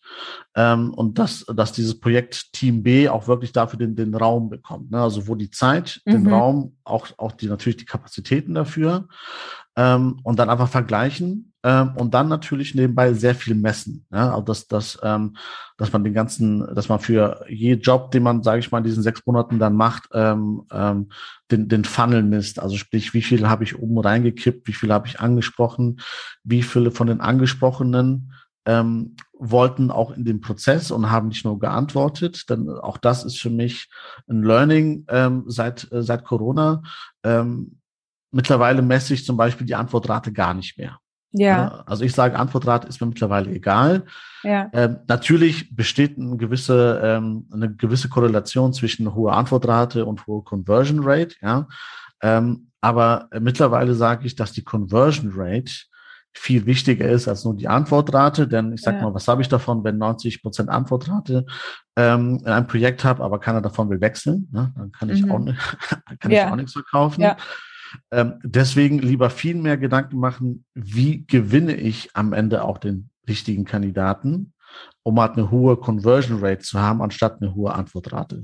ähm, 0.55 0.93
und 0.93 1.17
dass, 1.17 1.45
dass 1.45 1.71
dieses 1.71 1.99
Projekt 1.99 2.51
Team 2.53 2.83
B 2.83 3.07
auch 3.07 3.27
wirklich 3.27 3.53
dafür 3.53 3.79
den, 3.79 3.95
den 3.95 4.13
Raum 4.13 4.49
bekommt. 4.49 4.91
Ne? 4.91 5.01
Also 5.01 5.27
wo 5.27 5.35
die 5.35 5.49
Zeit, 5.49 6.01
mhm. 6.05 6.11
den 6.11 6.27
Raum, 6.27 6.77
auch, 6.83 7.07
auch 7.17 7.31
die 7.31 7.47
natürlich 7.47 7.77
die 7.77 7.85
Kapazitäten 7.85 8.53
dafür 8.53 9.07
ähm, 9.77 10.19
und 10.23 10.39
dann 10.39 10.49
einfach 10.49 10.69
vergleichen 10.69 11.48
ähm, 11.63 11.91
und 11.97 12.13
dann 12.13 12.29
natürlich 12.29 12.73
nebenbei 12.73 13.13
sehr 13.13 13.35
viel 13.35 13.55
messen. 13.55 14.05
Ja? 14.11 14.31
Also 14.31 14.43
dass, 14.43 14.67
dass, 14.67 14.99
ähm, 15.03 15.35
dass 15.77 15.91
man 15.91 16.03
den 16.03 16.13
ganzen, 16.13 16.73
dass 16.73 16.87
man 16.87 16.99
für 16.99 17.45
je 17.49 17.73
Job, 17.73 18.11
den 18.11 18.23
man, 18.23 18.43
sage 18.43 18.59
ich 18.59 18.71
mal, 18.71 18.77
in 18.77 18.85
diesen 18.85 19.03
sechs 19.03 19.25
Monaten 19.25 19.59
dann 19.59 19.75
macht, 19.75 20.07
ähm, 20.13 20.63
ähm, 20.71 21.09
den, 21.51 21.67
den 21.67 21.83
Funnel 21.83 22.23
misst. 22.23 22.59
Also 22.59 22.77
sprich, 22.77 23.13
wie 23.13 23.21
viel 23.21 23.49
habe 23.49 23.65
ich 23.65 23.77
oben 23.77 23.99
reingekippt, 23.99 24.67
wie 24.67 24.73
viel 24.73 24.93
habe 24.93 25.07
ich 25.07 25.19
angesprochen, 25.19 25.99
wie 26.43 26.63
viele 26.63 26.91
von 26.91 27.07
den 27.07 27.19
Angesprochenen 27.19 28.33
ähm, 28.65 29.15
wollten 29.33 29.91
auch 29.91 30.11
in 30.11 30.23
den 30.23 30.41
Prozess 30.41 30.91
und 30.91 31.11
haben 31.11 31.27
nicht 31.27 31.43
nur 31.43 31.59
geantwortet. 31.59 32.49
Denn 32.49 32.69
auch 32.69 32.97
das 32.97 33.25
ist 33.25 33.39
für 33.39 33.49
mich 33.49 33.89
ein 34.29 34.43
Learning 34.43 35.05
ähm, 35.09 35.43
seit, 35.47 35.91
äh, 35.91 36.03
seit 36.03 36.23
Corona. 36.23 36.83
Ähm, 37.23 37.79
mittlerweile 38.31 38.81
messe 38.81 39.13
ich 39.13 39.25
zum 39.25 39.35
Beispiel 39.35 39.67
die 39.67 39.75
Antwortrate 39.75 40.31
gar 40.31 40.53
nicht 40.53 40.77
mehr. 40.77 40.99
Ja. 41.31 41.83
Also 41.85 42.03
ich 42.03 42.13
sage, 42.13 42.37
Antwortrate 42.37 42.87
ist 42.87 42.99
mir 43.01 43.07
mittlerweile 43.07 43.51
egal. 43.51 44.05
Ja. 44.43 44.69
Ähm, 44.73 44.97
natürlich 45.07 45.75
besteht 45.75 46.17
eine 46.17 46.37
gewisse, 46.37 46.99
ähm, 47.03 47.47
eine 47.51 47.73
gewisse 47.73 48.09
Korrelation 48.09 48.73
zwischen 48.73 49.13
hoher 49.13 49.33
Antwortrate 49.33 50.05
und 50.05 50.25
hoher 50.25 50.43
Conversion 50.43 51.01
Rate, 51.03 51.35
ja. 51.41 51.67
Ähm, 52.21 52.71
aber 52.81 53.27
mittlerweile 53.39 53.93
sage 53.93 54.25
ich, 54.25 54.35
dass 54.35 54.53
die 54.53 54.63
Conversion 54.63 55.33
Rate 55.35 55.71
viel 56.31 56.65
wichtiger 56.65 57.09
ist 57.09 57.27
als 57.27 57.43
nur 57.43 57.55
die 57.55 57.67
Antwortrate, 57.67 58.47
denn 58.47 58.71
ich 58.71 58.81
sag 58.81 58.95
ja. 58.95 59.03
mal, 59.03 59.13
was 59.13 59.27
habe 59.27 59.41
ich 59.41 59.49
davon, 59.49 59.83
wenn 59.83 59.97
90 59.97 60.41
Prozent 60.41 60.69
Antwortrate 60.69 61.45
ähm, 61.95 62.39
in 62.41 62.47
einem 62.47 62.67
Projekt 62.67 63.03
habe, 63.03 63.23
aber 63.23 63.39
keiner 63.39 63.61
davon 63.61 63.89
will 63.89 63.99
wechseln, 63.99 64.47
ne? 64.51 64.71
dann 64.75 64.91
kann 64.91 65.09
ich 65.09 65.23
mhm. 65.23 65.31
auch 65.31 65.39
nicht, 65.39 65.57
kann 66.19 66.31
ja. 66.31 66.45
ich 66.45 66.51
auch 66.51 66.55
nichts 66.55 66.73
verkaufen. 66.73 67.21
Ja. 67.21 67.37
Ähm, 68.11 68.39
deswegen 68.43 68.99
lieber 68.99 69.29
viel 69.29 69.55
mehr 69.55 69.77
Gedanken 69.77 70.19
machen, 70.19 70.65
wie 70.73 71.25
gewinne 71.25 71.75
ich 71.75 72.09
am 72.15 72.33
Ende 72.33 72.63
auch 72.63 72.77
den 72.77 73.09
richtigen 73.27 73.65
Kandidaten, 73.65 74.53
um 75.03 75.19
halt 75.19 75.33
eine 75.33 75.51
hohe 75.51 75.77
Conversion 75.77 76.39
Rate 76.39 76.63
zu 76.63 76.79
haben, 76.79 77.01
anstatt 77.01 77.41
eine 77.41 77.53
hohe 77.55 77.73
Antwortrate. 77.73 78.43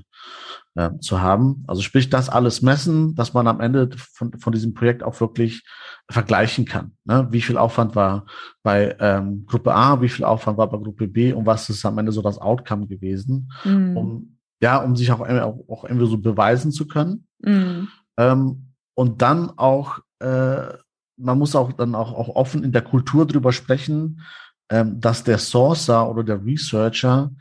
äh, 0.75 0.91
zu 0.99 1.21
haben. 1.21 1.63
Also 1.67 1.81
sprich, 1.81 2.09
das 2.09 2.29
alles 2.29 2.61
messen, 2.61 3.15
dass 3.15 3.33
man 3.33 3.47
am 3.47 3.61
Ende 3.61 3.89
von, 3.97 4.37
von 4.39 4.53
diesem 4.53 4.73
Projekt 4.73 5.03
auch 5.03 5.19
wirklich 5.19 5.63
vergleichen 6.09 6.65
kann. 6.65 6.91
Ne? 7.05 7.27
Wie 7.31 7.41
viel 7.41 7.57
Aufwand 7.57 7.95
war 7.95 8.25
bei 8.61 8.95
ähm, 8.99 9.45
Gruppe 9.45 9.73
A, 9.73 10.01
wie 10.01 10.09
viel 10.09 10.25
Aufwand 10.25 10.57
war 10.57 10.69
bei 10.69 10.77
Gruppe 10.77 11.07
B 11.07 11.33
und 11.33 11.45
was 11.45 11.69
ist 11.69 11.85
am 11.85 11.97
Ende 11.97 12.11
so 12.11 12.21
das 12.21 12.37
Outcome 12.37 12.87
gewesen, 12.87 13.51
mhm. 13.63 13.97
um 13.97 14.37
ja, 14.61 14.77
um 14.77 14.95
sich 14.95 15.11
auch, 15.11 15.19
auch, 15.19 15.69
auch 15.69 15.83
irgendwie 15.83 16.07
so 16.07 16.17
beweisen 16.17 16.71
zu 16.71 16.87
können. 16.87 17.27
Mhm. 17.39 17.89
Ähm, 18.17 18.64
und 18.95 19.21
dann 19.21 19.51
auch, 19.57 19.99
äh, 20.19 20.73
man 21.17 21.37
muss 21.37 21.55
auch 21.55 21.71
dann 21.73 21.95
auch, 21.95 22.13
auch 22.13 22.29
offen 22.29 22.63
in 22.63 22.71
der 22.71 22.81
Kultur 22.81 23.27
drüber 23.27 23.53
sprechen, 23.53 24.21
ähm, 24.69 24.99
dass 24.99 25.23
der 25.23 25.37
Sourcer 25.37 26.09
oder 26.09 26.23
der 26.23 26.43
Researcher 26.43 27.31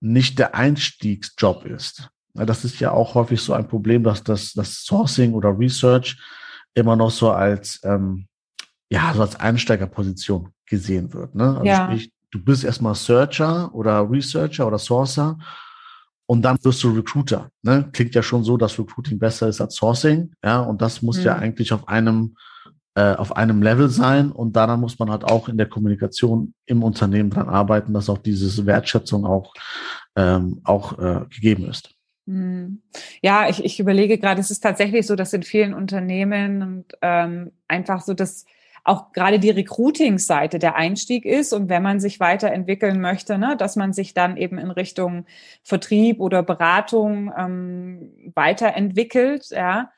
nicht 0.00 0.38
der 0.38 0.54
Einstiegsjob 0.54 1.66
ist. 1.66 2.08
Das 2.34 2.64
ist 2.64 2.78
ja 2.78 2.92
auch 2.92 3.14
häufig 3.14 3.40
so 3.40 3.52
ein 3.52 3.66
Problem, 3.66 4.04
dass 4.04 4.22
das, 4.22 4.52
das 4.52 4.84
Sourcing 4.84 5.34
oder 5.34 5.58
Research 5.58 6.16
immer 6.74 6.94
noch 6.94 7.10
so 7.10 7.32
als, 7.32 7.80
ähm, 7.82 8.26
ja, 8.90 9.12
so 9.14 9.22
als 9.22 9.36
Einsteigerposition 9.36 10.52
gesehen 10.66 11.12
wird. 11.12 11.34
Ne? 11.34 11.48
Also 11.48 11.64
ja. 11.64 11.84
sprich, 11.84 12.12
du 12.30 12.42
bist 12.42 12.64
erstmal 12.64 12.94
Searcher 12.94 13.74
oder 13.74 14.08
Researcher 14.08 14.66
oder 14.66 14.78
Sourcer 14.78 15.38
und 16.30 16.42
dann 16.42 16.58
wirst 16.62 16.84
du 16.84 16.90
Recruiter. 16.90 17.50
Ne? 17.62 17.88
Klingt 17.92 18.14
ja 18.14 18.22
schon 18.22 18.44
so, 18.44 18.58
dass 18.58 18.78
Recruiting 18.78 19.18
besser 19.18 19.48
ist 19.48 19.62
als 19.62 19.76
Sourcing. 19.76 20.30
Ja, 20.44 20.60
und 20.60 20.82
das 20.82 21.00
muss 21.00 21.18
mhm. 21.18 21.24
ja 21.24 21.36
eigentlich 21.36 21.72
auf 21.72 21.88
einem 21.88 22.36
äh, 22.94 23.14
auf 23.14 23.34
einem 23.36 23.62
Level 23.62 23.88
sein 23.88 24.30
und 24.30 24.54
daran 24.54 24.80
muss 24.80 24.98
man 24.98 25.10
halt 25.10 25.24
auch 25.24 25.48
in 25.48 25.56
der 25.56 25.68
Kommunikation 25.68 26.52
im 26.66 26.82
Unternehmen 26.82 27.30
dran 27.30 27.48
arbeiten, 27.48 27.94
dass 27.94 28.10
auch 28.10 28.18
diese 28.18 28.66
Wertschätzung 28.66 29.24
auch 29.24 29.54
ähm, 30.16 30.60
auch 30.64 30.98
äh, 30.98 31.20
gegeben 31.30 31.64
ist. 31.64 31.94
Mhm. 32.26 32.82
Ja, 33.22 33.48
ich, 33.48 33.64
ich 33.64 33.80
überlege 33.80 34.18
gerade, 34.18 34.40
es 34.40 34.50
ist 34.50 34.60
tatsächlich 34.60 35.06
so, 35.06 35.16
dass 35.16 35.32
in 35.32 35.44
vielen 35.44 35.72
Unternehmen 35.72 36.62
und 36.62 36.84
ähm, 37.00 37.52
einfach 37.68 38.02
so, 38.02 38.12
dass 38.12 38.44
auch 38.88 39.12
gerade 39.12 39.38
die 39.38 39.50
Recruiting-Seite 39.50 40.58
der 40.58 40.74
Einstieg 40.74 41.24
ist 41.24 41.52
und 41.52 41.68
wenn 41.68 41.82
man 41.82 42.00
sich 42.00 42.20
weiterentwickeln 42.20 43.00
möchte, 43.00 43.38
ne, 43.38 43.56
dass 43.56 43.76
man 43.76 43.92
sich 43.92 44.14
dann 44.14 44.36
eben 44.36 44.58
in 44.58 44.70
Richtung 44.70 45.26
Vertrieb 45.62 46.20
oder 46.20 46.42
Beratung 46.42 47.32
ähm, 47.36 48.12
weiterentwickelt, 48.34 49.50
ja. 49.50 49.90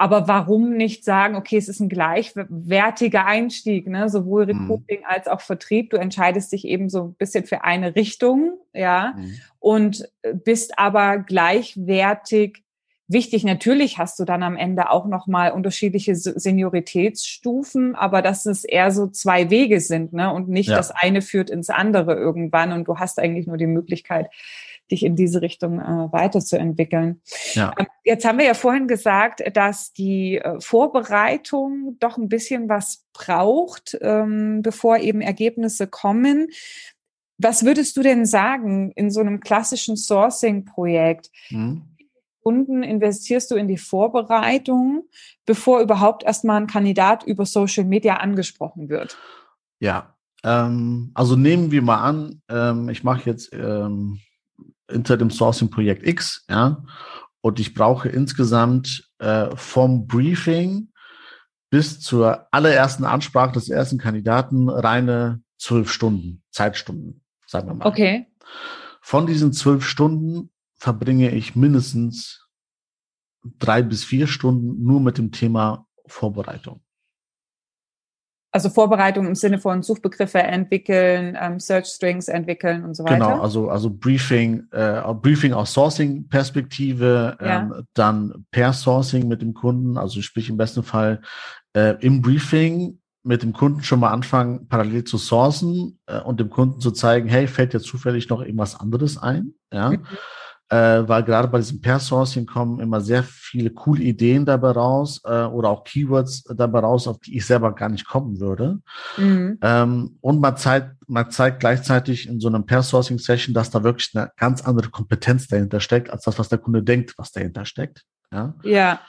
Aber 0.00 0.28
warum 0.28 0.76
nicht 0.76 1.04
sagen, 1.04 1.34
okay, 1.34 1.56
es 1.56 1.68
ist 1.68 1.80
ein 1.80 1.88
gleichwertiger 1.88 3.26
Einstieg, 3.26 3.88
ne? 3.88 4.08
sowohl 4.08 4.46
mhm. 4.46 4.60
Recruiting 4.60 5.00
mhm. 5.00 5.06
als 5.08 5.26
auch 5.26 5.40
Vertrieb. 5.40 5.90
Du 5.90 5.96
entscheidest 5.96 6.52
dich 6.52 6.64
eben 6.68 6.88
so 6.88 7.02
ein 7.02 7.14
bisschen 7.14 7.46
für 7.46 7.64
eine 7.64 7.96
Richtung, 7.96 8.58
ja, 8.72 9.14
mhm. 9.16 9.32
und 9.58 10.08
bist 10.44 10.78
aber 10.78 11.18
gleichwertig 11.18 12.62
wichtig. 13.08 13.44
Natürlich 13.44 13.98
hast 13.98 14.18
du 14.18 14.24
dann 14.24 14.42
am 14.42 14.56
Ende 14.56 14.90
auch 14.90 15.06
noch 15.06 15.26
mal 15.26 15.52
unterschiedliche 15.52 16.14
Senioritätsstufen, 16.14 17.94
aber 17.94 18.22
dass 18.22 18.46
es 18.46 18.64
eher 18.64 18.90
so 18.90 19.08
zwei 19.08 19.50
Wege 19.50 19.80
sind, 19.80 20.12
ne? 20.12 20.32
Und 20.32 20.48
nicht 20.48 20.68
ja. 20.68 20.76
das 20.76 20.90
eine 20.90 21.22
führt 21.22 21.50
ins 21.50 21.70
andere 21.70 22.14
irgendwann 22.14 22.72
und 22.72 22.86
du 22.86 22.98
hast 22.98 23.18
eigentlich 23.18 23.46
nur 23.46 23.56
die 23.56 23.66
Möglichkeit, 23.66 24.30
dich 24.90 25.04
in 25.04 25.16
diese 25.16 25.42
Richtung 25.42 25.80
äh, 25.80 26.12
weiterzuentwickeln. 26.12 27.20
Ja. 27.54 27.72
Ähm, 27.78 27.86
jetzt 28.04 28.24
haben 28.24 28.38
wir 28.38 28.46
ja 28.46 28.54
vorhin 28.54 28.88
gesagt, 28.88 29.42
dass 29.54 29.92
die 29.92 30.38
äh, 30.38 30.60
Vorbereitung 30.60 31.96
doch 31.98 32.18
ein 32.18 32.28
bisschen 32.28 32.68
was 32.68 33.04
braucht, 33.12 33.98
ähm, 34.00 34.62
bevor 34.62 34.98
eben 34.98 35.20
Ergebnisse 35.20 35.86
kommen. 35.86 36.48
Was 37.38 37.64
würdest 37.64 37.96
du 37.96 38.02
denn 38.02 38.26
sagen 38.26 38.92
in 38.96 39.10
so 39.10 39.20
einem 39.20 39.40
klassischen 39.40 39.96
Sourcing-Projekt? 39.96 41.30
Mhm. 41.50 41.82
Kunden 42.42 42.82
investierst 42.82 43.50
du 43.50 43.56
in 43.56 43.68
die 43.68 43.78
Vorbereitung, 43.78 45.04
bevor 45.44 45.80
überhaupt 45.80 46.22
erstmal 46.22 46.60
ein 46.60 46.66
Kandidat 46.66 47.24
über 47.24 47.44
Social 47.46 47.84
Media 47.84 48.16
angesprochen 48.16 48.88
wird? 48.88 49.18
Ja, 49.80 50.16
ähm, 50.44 51.10
also 51.14 51.36
nehmen 51.36 51.70
wir 51.70 51.82
mal 51.82 52.02
an, 52.02 52.42
ähm, 52.48 52.88
ich 52.88 53.04
mache 53.04 53.28
jetzt 53.28 53.52
ähm, 53.52 54.20
hinter 54.90 55.16
dem 55.16 55.30
Sourcing-Projekt 55.30 56.06
X, 56.06 56.44
ja, 56.48 56.82
und 57.40 57.60
ich 57.60 57.74
brauche 57.74 58.08
insgesamt 58.08 59.10
äh, 59.18 59.54
vom 59.56 60.06
Briefing 60.06 60.90
bis 61.70 62.00
zur 62.00 62.46
allerersten 62.50 63.04
Ansprache 63.04 63.52
des 63.52 63.68
ersten 63.68 63.98
Kandidaten 63.98 64.68
reine 64.68 65.42
zwölf 65.58 65.92
Stunden, 65.92 66.42
Zeitstunden, 66.50 67.22
sagen 67.46 67.68
wir 67.68 67.74
mal. 67.74 67.86
Okay. 67.86 68.26
Von 69.00 69.26
diesen 69.26 69.52
zwölf 69.52 69.86
Stunden 69.86 70.50
verbringe 70.78 71.30
ich 71.30 71.56
mindestens 71.56 72.48
drei 73.58 73.82
bis 73.82 74.04
vier 74.04 74.26
Stunden 74.26 74.82
nur 74.82 75.00
mit 75.00 75.18
dem 75.18 75.32
Thema 75.32 75.86
Vorbereitung. 76.06 76.80
Also 78.50 78.70
Vorbereitung 78.70 79.26
im 79.26 79.34
Sinne 79.34 79.58
von 79.58 79.82
Suchbegriffe 79.82 80.38
entwickeln, 80.38 81.36
ähm, 81.38 81.60
Search 81.60 81.86
Strings 81.86 82.28
entwickeln 82.28 82.82
und 82.82 82.94
so 82.96 83.04
weiter. 83.04 83.16
Genau, 83.16 83.40
also 83.42 83.68
also 83.68 83.90
Briefing, 83.90 84.66
äh, 84.70 85.02
Briefing 85.14 85.52
aus 85.52 85.74
Sourcing-Perspektive, 85.74 87.36
ja. 87.40 87.60
ähm, 87.60 87.84
dann 87.92 88.46
per 88.50 88.72
Sourcing 88.72 89.28
mit 89.28 89.42
dem 89.42 89.52
Kunden, 89.52 89.98
also 89.98 90.22
sprich 90.22 90.48
im 90.48 90.56
besten 90.56 90.82
Fall 90.82 91.20
äh, 91.74 91.96
im 92.00 92.22
Briefing 92.22 93.00
mit 93.22 93.42
dem 93.42 93.52
Kunden 93.52 93.82
schon 93.82 94.00
mal 94.00 94.12
anfangen, 94.12 94.66
parallel 94.68 95.04
zu 95.04 95.18
sourcen 95.18 96.00
äh, 96.06 96.18
und 96.20 96.40
dem 96.40 96.48
Kunden 96.48 96.80
zu 96.80 96.90
zeigen, 96.90 97.28
hey, 97.28 97.48
fällt 97.48 97.74
dir 97.74 97.80
zufällig 97.80 98.30
noch 98.30 98.40
irgendwas 98.40 98.80
anderes 98.80 99.18
ein? 99.18 99.52
Ja. 99.70 99.90
Mhm 99.90 100.06
äh, 100.70 101.08
weil 101.08 101.22
gerade 101.22 101.48
bei 101.48 101.58
diesem 101.58 101.80
Pair-Sourcing 101.80 102.46
kommen 102.46 102.80
immer 102.80 103.00
sehr 103.00 103.22
viele 103.22 103.70
coole 103.70 104.02
Ideen 104.02 104.44
dabei 104.44 104.72
raus 104.72 105.20
äh, 105.24 105.44
oder 105.44 105.70
auch 105.70 105.84
Keywords 105.84 106.44
dabei 106.44 106.80
raus, 106.80 107.08
auf 107.08 107.18
die 107.20 107.36
ich 107.36 107.46
selber 107.46 107.74
gar 107.74 107.88
nicht 107.88 108.06
kommen 108.06 108.38
würde. 108.38 108.80
Mhm. 109.16 109.58
Ähm, 109.62 110.18
und 110.20 110.40
man 110.40 110.56
zeigt, 110.56 110.96
man 111.08 111.30
zeigt 111.30 111.60
gleichzeitig 111.60 112.28
in 112.28 112.38
so 112.40 112.48
einem 112.48 112.66
Pair-Sourcing-Session, 112.66 113.54
dass 113.54 113.70
da 113.70 113.82
wirklich 113.82 114.10
eine 114.14 114.30
ganz 114.36 114.62
andere 114.62 114.90
Kompetenz 114.90 115.48
dahinter 115.48 115.80
steckt, 115.80 116.10
als 116.10 116.24
das, 116.24 116.38
was 116.38 116.48
der 116.48 116.58
Kunde 116.58 116.82
denkt, 116.82 117.14
was 117.16 117.32
dahinter 117.32 117.64
steckt. 117.64 118.04
Ja. 118.30 118.54
ja. 118.62 119.00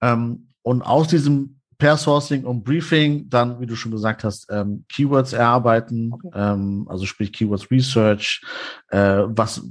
Ähm, 0.00 0.48
und 0.62 0.82
aus 0.82 1.08
diesem 1.08 1.58
Pair-Sourcing 1.78 2.44
und 2.44 2.64
Briefing, 2.64 3.28
dann, 3.28 3.60
wie 3.60 3.66
du 3.66 3.76
schon 3.76 3.92
gesagt 3.92 4.24
hast, 4.24 4.48
ähm, 4.50 4.84
Keywords 4.88 5.32
erarbeiten, 5.32 6.12
okay. 6.12 6.30
ähm, 6.34 6.86
also 6.88 7.06
sprich 7.06 7.32
Keywords 7.32 7.70
Research, 7.70 8.42
äh, 8.88 9.22
was 9.26 9.62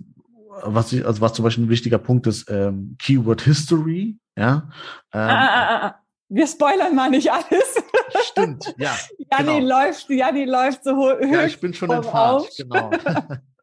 was 0.63 0.93
ich, 0.93 1.05
also 1.05 1.21
was 1.21 1.33
zum 1.33 1.43
Beispiel 1.43 1.65
ein 1.65 1.69
wichtiger 1.69 1.97
Punkt 1.97 2.27
ist, 2.27 2.49
ähm, 2.49 2.95
Keyword 2.99 3.41
History, 3.41 4.17
ja. 4.37 4.69
Ähm, 5.13 5.21
ah, 5.21 5.29
ah, 5.29 5.67
ah. 5.67 5.85
ah. 5.87 5.95
Wir 6.29 6.45
spoilern 6.45 6.93
mal 6.93 7.09
nicht 7.09 7.31
alles. 7.31 7.75
Stimmt, 8.23 8.75
ja. 8.77 8.95
Janni 9.31 9.61
genau. 9.61 9.79
läuft, 9.79 10.09
Janni 10.09 10.45
läuft 10.45 10.83
so 10.83 10.95
hoch. 10.95 11.15
Ja, 11.21 11.45
ich 11.45 11.59
bin 11.59 11.73
schon 11.73 11.89
in 11.89 12.03
Fahrt, 12.03 12.49
genau. 12.57 12.91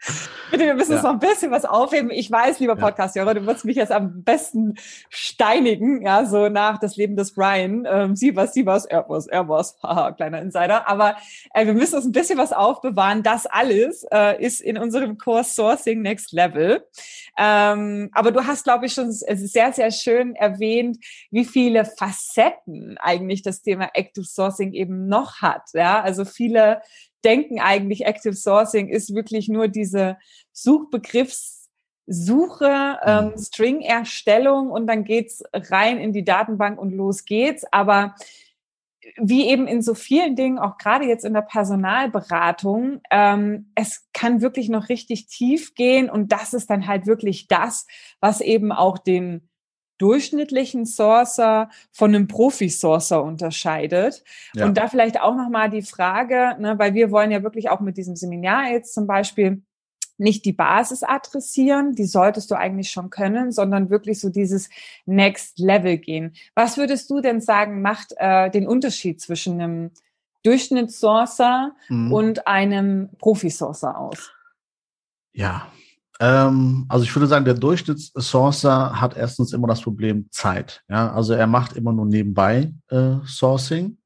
Bitte, 0.50 0.66
wir 0.66 0.74
müssen 0.74 0.92
ja. 0.92 0.98
uns 0.98 1.04
noch 1.04 1.12
ein 1.12 1.18
bisschen 1.18 1.50
was 1.50 1.64
aufheben. 1.64 2.10
Ich 2.10 2.30
weiß, 2.30 2.60
lieber 2.60 2.76
Podcast-Hörer, 2.76 3.34
du 3.34 3.46
wirst 3.46 3.64
mich 3.64 3.76
jetzt 3.76 3.90
am 3.90 4.22
besten 4.22 4.74
steinigen, 5.08 6.02
ja, 6.02 6.26
so 6.26 6.48
nach 6.48 6.78
das 6.78 6.96
Leben 6.96 7.16
des 7.16 7.34
Brian. 7.34 7.86
Ähm, 7.90 8.14
sie 8.14 8.36
was, 8.36 8.52
sie 8.52 8.66
was, 8.66 8.84
er 8.84 9.04
was, 9.08 9.26
er 9.26 9.48
was. 9.48 9.76
Haha, 9.82 10.12
kleiner 10.12 10.40
Insider. 10.42 10.86
Aber 10.86 11.16
äh, 11.54 11.66
wir 11.66 11.74
müssen 11.74 11.96
uns 11.96 12.04
ein 12.04 12.12
bisschen 12.12 12.38
was 12.38 12.52
aufbewahren. 12.52 13.22
Das 13.22 13.46
alles 13.46 14.06
äh, 14.12 14.40
ist 14.40 14.60
in 14.60 14.78
unserem 14.78 15.18
Kurs 15.18 15.54
Sourcing 15.54 16.02
Next 16.02 16.32
Level. 16.32 16.86
Ähm, 17.38 18.10
aber 18.12 18.30
du 18.30 18.46
hast, 18.46 18.64
glaube 18.64 18.86
ich, 18.86 18.92
schon 18.92 19.10
sehr, 19.10 19.72
sehr 19.72 19.90
schön 19.90 20.36
erwähnt, 20.36 20.98
wie 21.30 21.44
viele 21.44 21.84
Facetten 21.84 22.96
eigentlich 22.98 23.42
das 23.42 23.62
Thema 23.62 23.90
Active 23.94 24.26
Sourcing 24.26 24.72
eben 24.72 25.08
noch 25.08 25.40
hat. 25.40 25.62
Ja, 25.72 26.00
also 26.00 26.24
viele 26.24 26.80
denken 27.24 27.60
eigentlich, 27.60 28.06
Active 28.06 28.34
Sourcing 28.34 28.88
ist 28.88 29.14
wirklich 29.14 29.48
nur 29.48 29.68
diese 29.68 30.16
Suchbegriffssuche, 30.52 32.98
ähm, 33.04 33.26
mhm. 33.26 33.38
String-Erstellung 33.38 34.70
und 34.70 34.86
dann 34.86 35.04
geht's 35.04 35.42
rein 35.52 35.98
in 35.98 36.12
die 36.12 36.24
Datenbank 36.24 36.78
und 36.78 36.92
los 36.92 37.24
geht's. 37.24 37.64
Aber 37.72 38.14
wie 39.16 39.48
eben 39.48 39.66
in 39.66 39.82
so 39.82 39.94
vielen 39.94 40.36
Dingen, 40.36 40.58
auch 40.58 40.78
gerade 40.78 41.04
jetzt 41.04 41.24
in 41.24 41.34
der 41.34 41.42
Personalberatung, 41.42 43.00
ähm, 43.10 43.70
es 43.74 44.08
kann 44.12 44.40
wirklich 44.40 44.68
noch 44.68 44.88
richtig 44.88 45.26
tief 45.26 45.74
gehen 45.74 46.08
und 46.08 46.32
das 46.32 46.54
ist 46.54 46.70
dann 46.70 46.86
halt 46.86 47.06
wirklich 47.06 47.48
das, 47.48 47.86
was 48.20 48.40
eben 48.40 48.72
auch 48.72 48.98
den 48.98 49.48
durchschnittlichen 49.98 50.86
Sourcer 50.86 51.70
von 51.92 52.14
einem 52.14 52.26
Profi-Sourcer 52.26 53.22
unterscheidet. 53.22 54.24
Ja. 54.54 54.66
Und 54.66 54.76
da 54.76 54.88
vielleicht 54.88 55.20
auch 55.20 55.34
nochmal 55.34 55.70
die 55.70 55.82
Frage, 55.82 56.56
ne, 56.58 56.78
weil 56.78 56.94
wir 56.94 57.10
wollen 57.10 57.30
ja 57.30 57.42
wirklich 57.42 57.70
auch 57.70 57.80
mit 57.80 57.96
diesem 57.96 58.16
Seminar 58.16 58.70
jetzt 58.70 58.94
zum 58.94 59.06
Beispiel 59.06 59.62
nicht 60.16 60.44
die 60.44 60.52
Basis 60.52 61.02
adressieren, 61.02 61.94
die 61.94 62.04
solltest 62.04 62.50
du 62.50 62.54
eigentlich 62.54 62.90
schon 62.90 63.10
können, 63.10 63.50
sondern 63.50 63.90
wirklich 63.90 64.20
so 64.20 64.28
dieses 64.28 64.70
Next 65.06 65.58
Level 65.58 65.98
gehen. 65.98 66.34
Was 66.54 66.76
würdest 66.76 67.10
du 67.10 67.20
denn 67.20 67.40
sagen, 67.40 67.82
macht 67.82 68.14
äh, 68.16 68.50
den 68.50 68.66
Unterschied 68.66 69.20
zwischen 69.20 69.60
einem 69.60 69.90
Durchschnittssourcer 70.44 71.74
mhm. 71.88 72.12
und 72.12 72.46
einem 72.46 73.10
Profi-Sourcer 73.18 73.98
aus? 73.98 74.32
Ja, 75.32 75.66
Ähm, 76.20 76.86
also 76.88 77.04
ich 77.04 77.14
würde 77.14 77.26
sagen, 77.26 77.44
der 77.44 77.54
Durchschnittssourcer 77.54 79.00
hat 79.00 79.16
erstens 79.16 79.52
immer 79.52 79.66
das 79.66 79.82
Problem 79.82 80.28
Zeit. 80.30 80.82
Ja, 80.88 81.12
also 81.12 81.34
er 81.34 81.46
macht 81.46 81.76
immer 81.76 81.92
nur 81.92 82.06
nebenbei 82.06 82.72
äh, 82.88 83.16
Sourcing. 83.26 83.98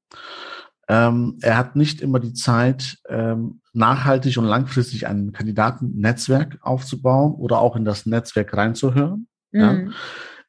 Ähm, 0.89 1.39
er 1.43 1.59
hat 1.59 1.77
nicht 1.77 2.01
immer 2.01 2.19
die 2.19 2.33
Zeit, 2.33 2.97
ähm, 3.09 3.61
nachhaltig 3.75 4.39
und 4.39 4.47
langfristig 4.47 5.07
ein 5.07 5.33
Kandidatennetzwerk 5.33 6.59
aufzubauen 6.63 7.35
oder 7.35 7.61
auch 7.61 7.77
in 7.77 7.85
das 7.85 8.07
Netzwerk 8.07 8.57
reinzuhören. 8.57 9.29
Mhm. 9.53 9.61
Ja. 9.61 9.79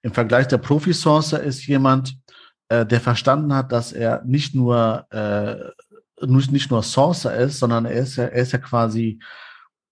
Im 0.02 0.14
Vergleich 0.14 0.48
der 0.48 0.60
Profi-Sourcer 0.60 1.44
ist 1.44 1.68
jemand, 1.68 2.18
äh, 2.70 2.86
der 2.86 3.02
verstanden 3.02 3.54
hat, 3.54 3.74
dass 3.74 3.92
er 3.92 4.24
nicht 4.24 4.56
nur 4.56 5.06
äh, 5.12 5.58
nicht, 6.26 6.52
nicht 6.52 6.72
nur 6.72 6.84
Sourcer 6.84 7.36
ist, 7.36 7.60
sondern 7.60 7.86
er 7.86 7.94
ist 7.94 8.16
ja, 8.16 8.26
er 8.26 8.42
ist 8.42 8.52
ja 8.52 8.60
quasi 8.60 9.20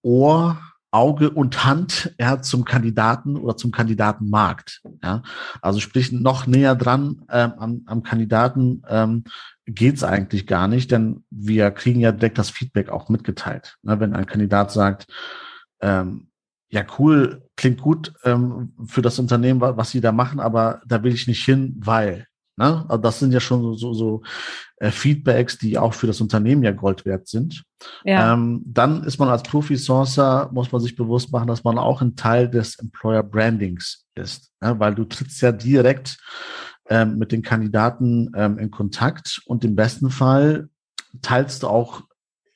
Ohr, 0.02 0.60
Auge 0.92 1.30
und 1.30 1.66
Hand 1.66 2.16
ja, 2.20 2.42
zum 2.42 2.64
Kandidaten 2.66 3.36
oder 3.36 3.58
zum 3.58 3.72
Kandidatenmarkt. 3.72 4.82
Ja? 5.04 5.22
Also 5.62 5.80
sprich, 5.80 6.12
noch 6.12 6.48
näher 6.48 6.76
dran 6.76 7.24
ähm, 7.30 7.54
am, 7.58 7.82
am 7.86 8.04
Kandidaten 8.04 8.84
ähm, 8.88 9.24
geht's 9.66 10.04
eigentlich 10.04 10.48
gar 10.48 10.68
nicht, 10.68 10.92
denn 10.92 11.26
wir 11.30 11.72
kriegen 11.72 12.00
ja 12.00 12.12
direkt 12.12 12.38
das 12.38 12.50
Feedback 12.50 12.90
auch 12.90 13.10
mitgeteilt. 13.10 13.78
Ne? 13.84 14.00
Wenn 14.00 14.14
ein 14.14 14.26
Kandidat 14.26 14.72
sagt, 14.72 15.08
ähm, 15.82 16.30
ja 16.70 16.86
cool, 16.98 17.44
klingt 17.56 17.82
gut 17.82 18.14
ähm, 18.24 18.74
für 18.86 19.02
das 19.02 19.20
Unternehmen, 19.20 19.62
was 19.62 19.92
sie 19.92 20.02
da 20.02 20.12
machen, 20.12 20.40
aber 20.40 20.82
da 20.86 21.04
will 21.04 21.14
ich 21.14 21.28
nicht 21.28 21.44
hin, 21.44 21.76
weil. 21.80 22.28
Ne? 22.58 22.86
Also 22.90 23.02
das 23.02 23.20
sind 23.20 23.32
ja 23.32 23.40
schon 23.40 23.62
so, 23.62 23.74
so, 23.76 23.94
so 23.94 24.22
äh, 24.78 24.90
Feedbacks, 24.90 25.58
die 25.60 25.78
auch 25.78 25.94
für 25.94 26.08
das 26.08 26.22
Unternehmen 26.22 26.64
ja 26.64 26.72
Gold 26.72 27.06
wert 27.06 27.28
sind. 27.28 27.64
Ja. 28.04 28.34
Ähm, 28.34 28.64
dann 28.66 29.04
ist 29.04 29.20
man 29.20 29.30
als 29.30 29.44
Profi-Sourcer, 29.44 30.50
muss 30.52 30.72
man 30.72 30.82
sich 30.82 30.96
bewusst 30.96 31.32
machen, 31.32 31.48
dass 31.48 31.64
man 31.64 31.78
auch 31.78 32.02
ein 32.02 32.16
Teil 32.16 32.50
des 32.50 32.80
Employer 32.80 33.22
Brandings 33.22 34.08
ist, 34.16 34.52
ne? 34.60 34.80
weil 34.80 34.96
du 34.96 35.06
trittst 35.06 35.40
ja 35.42 35.52
direkt 35.52 36.18
ähm, 36.90 37.18
mit 37.18 37.32
den 37.32 37.44
Kandidaten 37.44 38.32
ähm, 38.36 38.58
in 38.58 38.72
Kontakt 38.72 39.42
und 39.46 39.64
im 39.64 39.76
besten 39.76 40.10
Fall 40.10 40.70
teilst 41.22 41.64
du 41.64 41.68
auch 41.68 42.02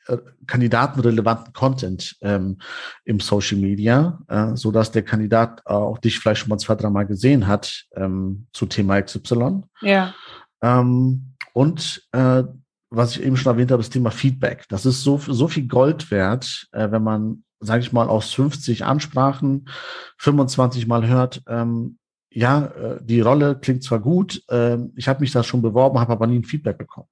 äh, 0.07 0.17
kandidatenrelevanten 0.47 1.53
Content 1.53 2.15
ähm, 2.21 2.57
im 3.05 3.19
Social 3.19 3.57
Media, 3.57 4.19
äh, 4.27 4.55
so 4.55 4.71
dass 4.71 4.91
der 4.91 5.03
Kandidat 5.03 5.65
auch 5.65 5.97
dich 5.97 6.19
vielleicht 6.19 6.41
schon 6.41 6.49
mal 6.49 6.57
zwei, 6.57 6.75
dreimal 6.75 7.05
gesehen 7.05 7.47
hat 7.47 7.85
ähm, 7.95 8.47
zu 8.53 8.65
Thema 8.65 9.01
XY. 9.01 9.63
Ja. 9.81 10.13
Ähm, 10.61 11.35
und 11.53 12.07
äh, 12.11 12.43
was 12.89 13.15
ich 13.15 13.23
eben 13.23 13.37
schon 13.37 13.53
erwähnt 13.53 13.71
habe, 13.71 13.81
das 13.81 13.89
Thema 13.89 14.11
Feedback. 14.11 14.65
Das 14.69 14.85
ist 14.85 15.03
so, 15.03 15.17
so 15.17 15.47
viel 15.47 15.67
Gold 15.67 16.11
wert, 16.11 16.67
äh, 16.73 16.91
wenn 16.91 17.03
man, 17.03 17.43
sage 17.59 17.81
ich 17.81 17.93
mal, 17.93 18.07
aus 18.07 18.33
50 18.33 18.83
Ansprachen 18.85 19.69
25 20.17 20.87
Mal 20.87 21.07
hört, 21.07 21.41
ähm, 21.47 21.97
ja, 22.33 22.65
äh, 22.65 22.99
die 23.01 23.21
Rolle 23.21 23.59
klingt 23.59 23.83
zwar 23.83 23.99
gut, 23.99 24.43
äh, 24.49 24.77
ich 24.95 25.07
habe 25.07 25.21
mich 25.21 25.31
da 25.31 25.43
schon 25.43 25.61
beworben, 25.61 25.99
habe 25.99 26.13
aber 26.13 26.27
nie 26.27 26.39
ein 26.39 26.43
Feedback 26.43 26.77
bekommen. 26.77 27.07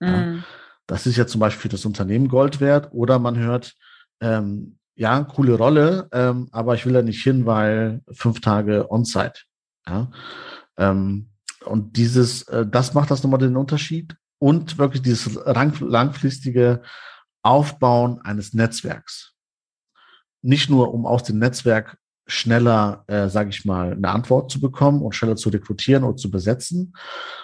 Mhm. 0.00 0.08
Ja. 0.08 0.44
Das 0.86 1.06
ist 1.06 1.16
ja 1.16 1.26
zum 1.26 1.40
Beispiel 1.40 1.62
für 1.62 1.68
das 1.68 1.84
Unternehmen 1.84 2.28
Gold 2.28 2.60
wert. 2.60 2.90
Oder 2.92 3.18
man 3.18 3.38
hört, 3.38 3.74
ähm, 4.20 4.78
ja, 4.96 5.22
coole 5.24 5.54
Rolle, 5.54 6.08
ähm, 6.12 6.48
aber 6.52 6.74
ich 6.74 6.86
will 6.86 6.92
da 6.92 7.02
nicht 7.02 7.22
hin, 7.22 7.46
weil 7.46 8.02
fünf 8.12 8.40
Tage 8.40 8.90
On-Site. 8.90 9.40
Ja? 9.86 10.10
Ähm, 10.76 11.30
und 11.64 11.96
dieses, 11.96 12.42
äh, 12.48 12.66
das 12.66 12.94
macht 12.94 13.10
das 13.10 13.22
nochmal 13.22 13.40
den 13.40 13.56
Unterschied. 13.56 14.16
Und 14.38 14.78
wirklich 14.78 15.02
dieses 15.02 15.34
langfristige 15.80 16.82
Aufbauen 17.42 18.20
eines 18.20 18.52
Netzwerks. 18.52 19.34
Nicht 20.42 20.68
nur, 20.68 20.92
um 20.92 21.06
aus 21.06 21.22
dem 21.22 21.38
Netzwerk 21.38 21.98
schneller, 22.26 23.04
äh, 23.06 23.28
sage 23.28 23.50
ich 23.50 23.64
mal, 23.64 23.92
eine 23.92 24.10
Antwort 24.10 24.50
zu 24.50 24.60
bekommen 24.60 25.02
und 25.02 25.14
schneller 25.14 25.36
zu 25.36 25.50
rekrutieren 25.50 26.04
und 26.04 26.18
zu 26.18 26.30
besetzen, 26.30 26.94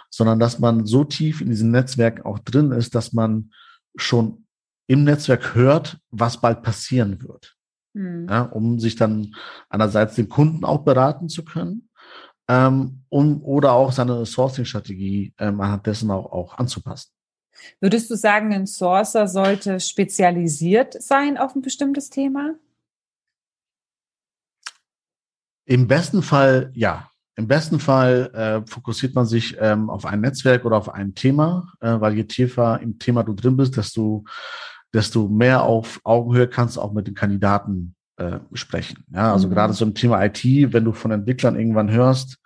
sondern 0.08 0.40
dass 0.40 0.58
man 0.58 0.86
so 0.86 1.04
tief 1.04 1.40
in 1.40 1.50
diesem 1.50 1.70
Netzwerk 1.70 2.24
auch 2.24 2.38
drin 2.38 2.72
ist, 2.72 2.94
dass 2.94 3.12
man 3.12 3.50
schon 3.96 4.46
im 4.86 5.04
Netzwerk 5.04 5.54
hört, 5.54 5.98
was 6.10 6.40
bald 6.40 6.62
passieren 6.62 7.22
wird, 7.22 7.56
mhm. 7.92 8.26
ja, 8.28 8.42
um 8.42 8.78
sich 8.78 8.96
dann 8.96 9.34
einerseits 9.68 10.14
den 10.14 10.28
Kunden 10.28 10.64
auch 10.64 10.82
beraten 10.84 11.28
zu 11.28 11.44
können 11.44 11.90
ähm, 12.48 13.02
um, 13.08 13.42
oder 13.44 13.72
auch 13.72 13.92
seine 13.92 14.26
Sourcing-Strategie 14.26 15.32
ähm, 15.38 15.60
anhand 15.60 15.86
dessen 15.86 16.10
auch, 16.10 16.32
auch 16.32 16.58
anzupassen. 16.58 17.10
Würdest 17.80 18.10
du 18.10 18.16
sagen, 18.16 18.52
ein 18.52 18.66
Sourcer 18.66 19.28
sollte 19.28 19.78
spezialisiert 19.78 21.00
sein 21.00 21.36
auf 21.36 21.54
ein 21.54 21.62
bestimmtes 21.62 22.10
Thema? 22.10 22.54
Im 25.70 25.86
besten 25.86 26.22
Fall 26.22 26.72
ja. 26.74 27.06
Im 27.36 27.46
besten 27.46 27.78
Fall 27.78 28.30
äh, 28.34 28.68
fokussiert 28.68 29.14
man 29.14 29.24
sich 29.24 29.56
ähm, 29.60 29.88
auf 29.88 30.04
ein 30.04 30.20
Netzwerk 30.20 30.64
oder 30.64 30.76
auf 30.76 30.92
ein 30.92 31.14
Thema, 31.14 31.72
äh, 31.80 31.98
weil 31.98 32.14
je 32.14 32.24
tiefer 32.24 32.80
im 32.82 32.98
Thema 32.98 33.22
du 33.22 33.32
drin 33.32 33.56
bist, 33.56 33.76
desto, 33.76 34.24
desto 34.92 35.28
mehr 35.28 35.62
auf 35.62 36.00
Augenhöhe 36.04 36.48
kannst 36.48 36.76
du 36.76 36.82
auch 36.82 36.92
mit 36.92 37.06
den 37.06 37.14
Kandidaten 37.14 37.94
äh, 38.16 38.40
sprechen. 38.52 39.04
Ja, 39.14 39.32
also 39.32 39.46
mhm. 39.46 39.52
gerade 39.52 39.72
so 39.72 39.86
im 39.86 39.94
Thema 39.94 40.22
IT, 40.22 40.44
wenn 40.44 40.84
du 40.84 40.92
von 40.92 41.12
Entwicklern 41.12 41.58
irgendwann 41.58 41.90
hörst, 41.90 42.36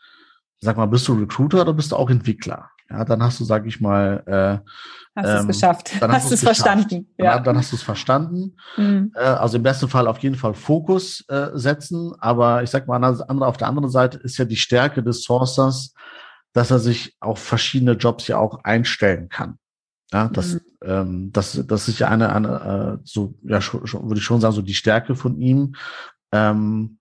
sag 0.60 0.76
mal, 0.76 0.86
bist 0.86 1.08
du 1.08 1.14
Recruiter 1.14 1.62
oder 1.62 1.72
bist 1.72 1.90
du 1.90 1.96
auch 1.96 2.10
Entwickler? 2.10 2.70
Ja, 2.90 3.04
dann 3.04 3.22
hast 3.22 3.40
du, 3.40 3.44
sag 3.44 3.66
ich 3.66 3.80
mal, 3.80 4.22
äh, 4.26 5.20
hast 5.20 5.28
ähm, 5.28 5.50
es 5.50 5.60
geschafft, 5.60 5.92
dann 6.00 6.12
hast, 6.12 6.24
hast 6.24 6.30
du 6.30 6.34
es 6.34 6.42
verstanden. 6.42 7.08
Ja. 7.18 7.34
Dann, 7.34 7.44
dann, 7.44 7.56
hast 7.58 7.72
du 7.72 7.76
es 7.76 7.82
verstanden. 7.82 8.56
Mhm. 8.76 9.12
Äh, 9.14 9.20
also 9.20 9.56
im 9.56 9.62
besten 9.62 9.88
Fall 9.88 10.06
auf 10.06 10.18
jeden 10.18 10.36
Fall 10.36 10.54
Fokus 10.54 11.24
äh, 11.28 11.50
setzen. 11.54 12.12
Aber 12.18 12.62
ich 12.62 12.70
sag 12.70 12.86
mal, 12.86 13.02
auf 13.02 13.56
der 13.56 13.68
anderen 13.68 13.90
Seite 13.90 14.18
ist 14.18 14.36
ja 14.36 14.44
die 14.44 14.56
Stärke 14.56 15.02
des 15.02 15.22
Sourcers, 15.24 15.94
dass 16.52 16.70
er 16.70 16.78
sich 16.78 17.16
auf 17.20 17.38
verschiedene 17.38 17.92
Jobs 17.92 18.28
ja 18.28 18.38
auch 18.38 18.62
einstellen 18.64 19.28
kann. 19.28 19.58
Ja, 20.12 20.28
das, 20.28 20.54
mhm. 20.54 20.60
ähm, 20.84 21.32
das, 21.32 21.60
das 21.66 21.88
ist 21.88 21.98
ja 21.98 22.08
eine, 22.08 22.32
eine 22.32 22.98
äh, 22.98 23.02
so, 23.04 23.34
ja, 23.42 23.60
schon, 23.60 23.86
schon, 23.86 24.08
würde 24.08 24.18
ich 24.18 24.24
schon 24.24 24.40
sagen, 24.40 24.54
so 24.54 24.62
die 24.62 24.74
Stärke 24.74 25.16
von 25.16 25.40
ihm. 25.40 25.74
Ähm, 26.32 26.98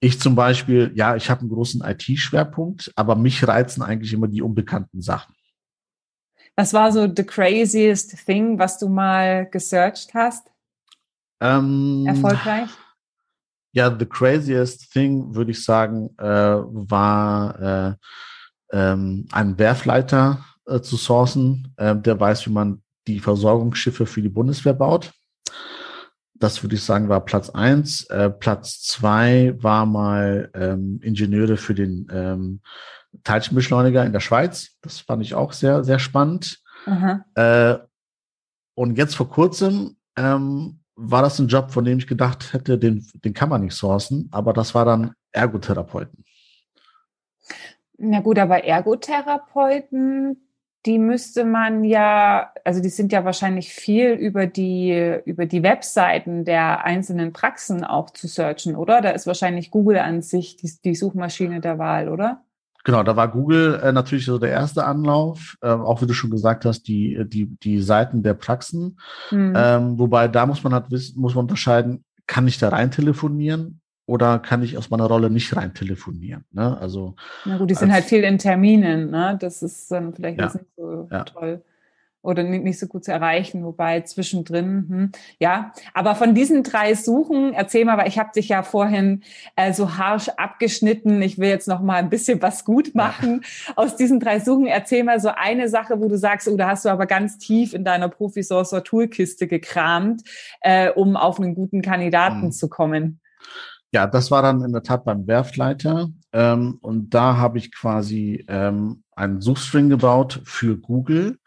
ich 0.00 0.20
zum 0.20 0.34
Beispiel, 0.34 0.92
ja, 0.94 1.16
ich 1.16 1.28
habe 1.28 1.40
einen 1.40 1.50
großen 1.50 1.82
IT-Schwerpunkt, 1.82 2.92
aber 2.94 3.16
mich 3.16 3.46
reizen 3.46 3.82
eigentlich 3.82 4.12
immer 4.12 4.28
die 4.28 4.42
unbekannten 4.42 5.02
Sachen. 5.02 5.34
Was 6.56 6.72
war 6.72 6.90
so 6.92 7.06
the 7.06 7.24
craziest 7.24 8.16
thing, 8.26 8.58
was 8.58 8.78
du 8.78 8.88
mal 8.88 9.48
gesearched 9.48 10.12
hast? 10.14 10.50
Ähm, 11.40 12.04
Erfolgreich? 12.06 12.70
Ja, 13.72 13.96
the 13.96 14.06
craziest 14.06 14.92
thing, 14.92 15.34
würde 15.34 15.52
ich 15.52 15.62
sagen, 15.62 16.10
äh, 16.18 16.24
war 16.24 17.60
äh, 17.60 17.94
ähm, 18.72 19.28
einen 19.30 19.58
Werfleiter 19.58 20.44
äh, 20.66 20.80
zu 20.80 20.96
sourcen, 20.96 21.74
äh, 21.76 21.94
der 21.96 22.18
weiß, 22.18 22.46
wie 22.46 22.52
man 22.52 22.82
die 23.06 23.20
Versorgungsschiffe 23.20 24.06
für 24.06 24.22
die 24.22 24.28
Bundeswehr 24.28 24.74
baut. 24.74 25.12
Das 26.38 26.62
würde 26.62 26.76
ich 26.76 26.84
sagen, 26.84 27.08
war 27.08 27.24
Platz 27.24 27.50
eins. 27.50 28.04
Äh, 28.06 28.30
Platz 28.30 28.82
zwei 28.82 29.54
war 29.58 29.86
mal 29.86 30.50
ähm, 30.54 31.00
Ingenieure 31.02 31.56
für 31.56 31.74
den 31.74 32.06
ähm, 32.12 32.60
Teilchenbeschleuniger 33.24 34.04
in 34.04 34.12
der 34.12 34.20
Schweiz. 34.20 34.76
Das 34.82 35.00
fand 35.00 35.22
ich 35.22 35.34
auch 35.34 35.52
sehr, 35.52 35.84
sehr 35.84 35.98
spannend. 35.98 36.62
Äh, 37.34 37.78
und 38.74 38.96
jetzt 38.96 39.16
vor 39.16 39.28
kurzem 39.28 39.96
ähm, 40.16 40.80
war 40.94 41.22
das 41.22 41.38
ein 41.38 41.48
Job, 41.48 41.70
von 41.70 41.84
dem 41.84 41.98
ich 41.98 42.06
gedacht 42.06 42.52
hätte, 42.52 42.78
den, 42.78 43.06
den 43.24 43.34
kann 43.34 43.48
man 43.48 43.62
nicht 43.62 43.74
sourcen, 43.74 44.28
aber 44.32 44.52
das 44.52 44.74
war 44.74 44.84
dann 44.84 45.14
Ergotherapeuten. 45.32 46.24
Na 47.98 48.20
gut, 48.20 48.38
aber 48.38 48.62
Ergotherapeuten, 48.64 50.47
die 50.86 50.98
müsste 50.98 51.44
man 51.44 51.84
ja, 51.84 52.52
also 52.64 52.80
die 52.80 52.88
sind 52.88 53.12
ja 53.12 53.24
wahrscheinlich 53.24 53.72
viel 53.72 54.10
über 54.10 54.46
die, 54.46 55.18
über 55.24 55.46
die 55.46 55.62
Webseiten 55.62 56.44
der 56.44 56.84
einzelnen 56.84 57.32
Praxen 57.32 57.84
auch 57.84 58.10
zu 58.10 58.28
searchen, 58.28 58.76
oder? 58.76 59.00
Da 59.00 59.10
ist 59.10 59.26
wahrscheinlich 59.26 59.70
Google 59.70 59.98
an 59.98 60.22
sich 60.22 60.56
die, 60.56 60.70
die 60.84 60.94
Suchmaschine 60.94 61.60
der 61.60 61.78
Wahl, 61.78 62.08
oder? 62.08 62.42
Genau, 62.84 63.02
da 63.02 63.16
war 63.16 63.28
Google 63.28 63.80
äh, 63.82 63.92
natürlich 63.92 64.24
so 64.24 64.38
der 64.38 64.50
erste 64.50 64.84
Anlauf, 64.84 65.56
äh, 65.60 65.68
auch 65.68 66.00
wie 66.00 66.06
du 66.06 66.14
schon 66.14 66.30
gesagt 66.30 66.64
hast, 66.64 66.84
die, 66.84 67.22
die, 67.26 67.46
die 67.46 67.82
Seiten 67.82 68.22
der 68.22 68.34
Praxen. 68.34 68.98
Mhm. 69.30 69.52
Ähm, 69.56 69.98
wobei 69.98 70.28
da 70.28 70.46
muss 70.46 70.62
man 70.62 70.72
halt 70.72 70.90
wissen, 70.90 71.20
muss 71.20 71.34
man 71.34 71.44
unterscheiden, 71.44 72.04
kann 72.26 72.46
ich 72.46 72.58
da 72.58 72.68
rein 72.68 72.90
telefonieren 72.90 73.80
oder 74.08 74.38
kann 74.38 74.62
ich 74.62 74.78
aus 74.78 74.88
meiner 74.88 75.04
Rolle 75.04 75.28
nicht 75.28 75.54
rein 75.54 75.74
telefonieren? 75.74 76.46
Ne? 76.50 76.78
Also, 76.80 77.14
Na 77.44 77.58
gut, 77.58 77.68
die 77.68 77.74
sind 77.74 77.92
halt 77.92 78.06
viel 78.06 78.24
in 78.24 78.38
Terminen, 78.38 79.10
ne? 79.10 79.36
Das 79.38 79.62
ist 79.62 79.90
dann 79.92 80.14
vielleicht 80.14 80.38
ja, 80.38 80.46
nicht 80.46 80.64
so 80.76 81.08
ja. 81.10 81.24
toll 81.24 81.62
oder 82.22 82.42
nicht 82.42 82.78
so 82.78 82.86
gut 82.86 83.04
zu 83.04 83.12
erreichen, 83.12 83.64
wobei 83.64 84.00
zwischendrin, 84.00 84.86
hm, 84.88 85.12
ja. 85.38 85.72
Aber 85.92 86.14
von 86.14 86.34
diesen 86.34 86.62
drei 86.62 86.94
Suchen, 86.94 87.52
erzähl 87.52 87.84
mal, 87.84 87.98
weil 87.98 88.08
ich 88.08 88.18
habe 88.18 88.30
dich 88.34 88.48
ja 88.48 88.62
vorhin 88.62 89.22
äh, 89.56 89.74
so 89.74 89.98
harsch 89.98 90.30
abgeschnitten. 90.30 91.20
Ich 91.20 91.38
will 91.38 91.50
jetzt 91.50 91.68
noch 91.68 91.80
mal 91.80 91.96
ein 91.96 92.08
bisschen 92.08 92.40
was 92.40 92.64
gut 92.64 92.94
machen. 92.94 93.42
Ja. 93.66 93.72
Aus 93.76 93.96
diesen 93.96 94.20
drei 94.20 94.40
Suchen, 94.40 94.66
erzähl 94.66 95.04
mal 95.04 95.20
so 95.20 95.28
eine 95.28 95.68
Sache, 95.68 96.00
wo 96.00 96.08
du 96.08 96.16
sagst, 96.16 96.48
oh, 96.48 96.56
da 96.56 96.68
hast 96.68 96.86
du 96.86 96.88
aber 96.88 97.04
ganz 97.04 97.36
tief 97.36 97.74
in 97.74 97.84
deiner 97.84 98.08
Profisourcer 98.08 98.82
Toolkiste 98.82 99.46
gekramt, 99.46 100.22
äh, 100.62 100.90
um 100.90 101.14
auf 101.14 101.38
einen 101.38 101.54
guten 101.54 101.82
Kandidaten 101.82 102.44
hm. 102.44 102.52
zu 102.52 102.68
kommen. 102.70 103.20
Ja, 103.92 104.06
das 104.06 104.30
war 104.30 104.42
dann 104.42 104.62
in 104.62 104.72
der 104.72 104.82
Tat 104.82 105.04
beim 105.04 105.26
Werftleiter. 105.26 106.10
Ähm, 106.32 106.78
und 106.80 107.14
da 107.14 107.36
habe 107.36 107.58
ich 107.58 107.74
quasi 107.74 108.44
ähm, 108.48 109.02
einen 109.16 109.40
Suchstring 109.40 109.88
gebaut 109.88 110.40
für 110.44 110.76
Google, 110.76 111.38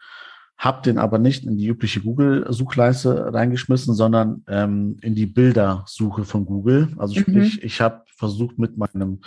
habe 0.58 0.82
den 0.82 0.98
aber 0.98 1.18
nicht 1.18 1.44
in 1.44 1.56
die 1.56 1.68
übliche 1.68 2.00
Google-Suchleiste 2.00 3.32
reingeschmissen, 3.32 3.94
sondern 3.94 4.44
ähm, 4.48 4.96
in 5.02 5.14
die 5.14 5.26
Bildersuche 5.26 6.24
von 6.24 6.44
Google. 6.44 6.88
Also 6.98 7.14
mhm. 7.14 7.20
sprich, 7.20 7.56
mhm. 7.60 7.66
ich 7.66 7.80
habe 7.80 8.02
versucht 8.16 8.58
mit 8.58 8.76
meinem 8.76 9.20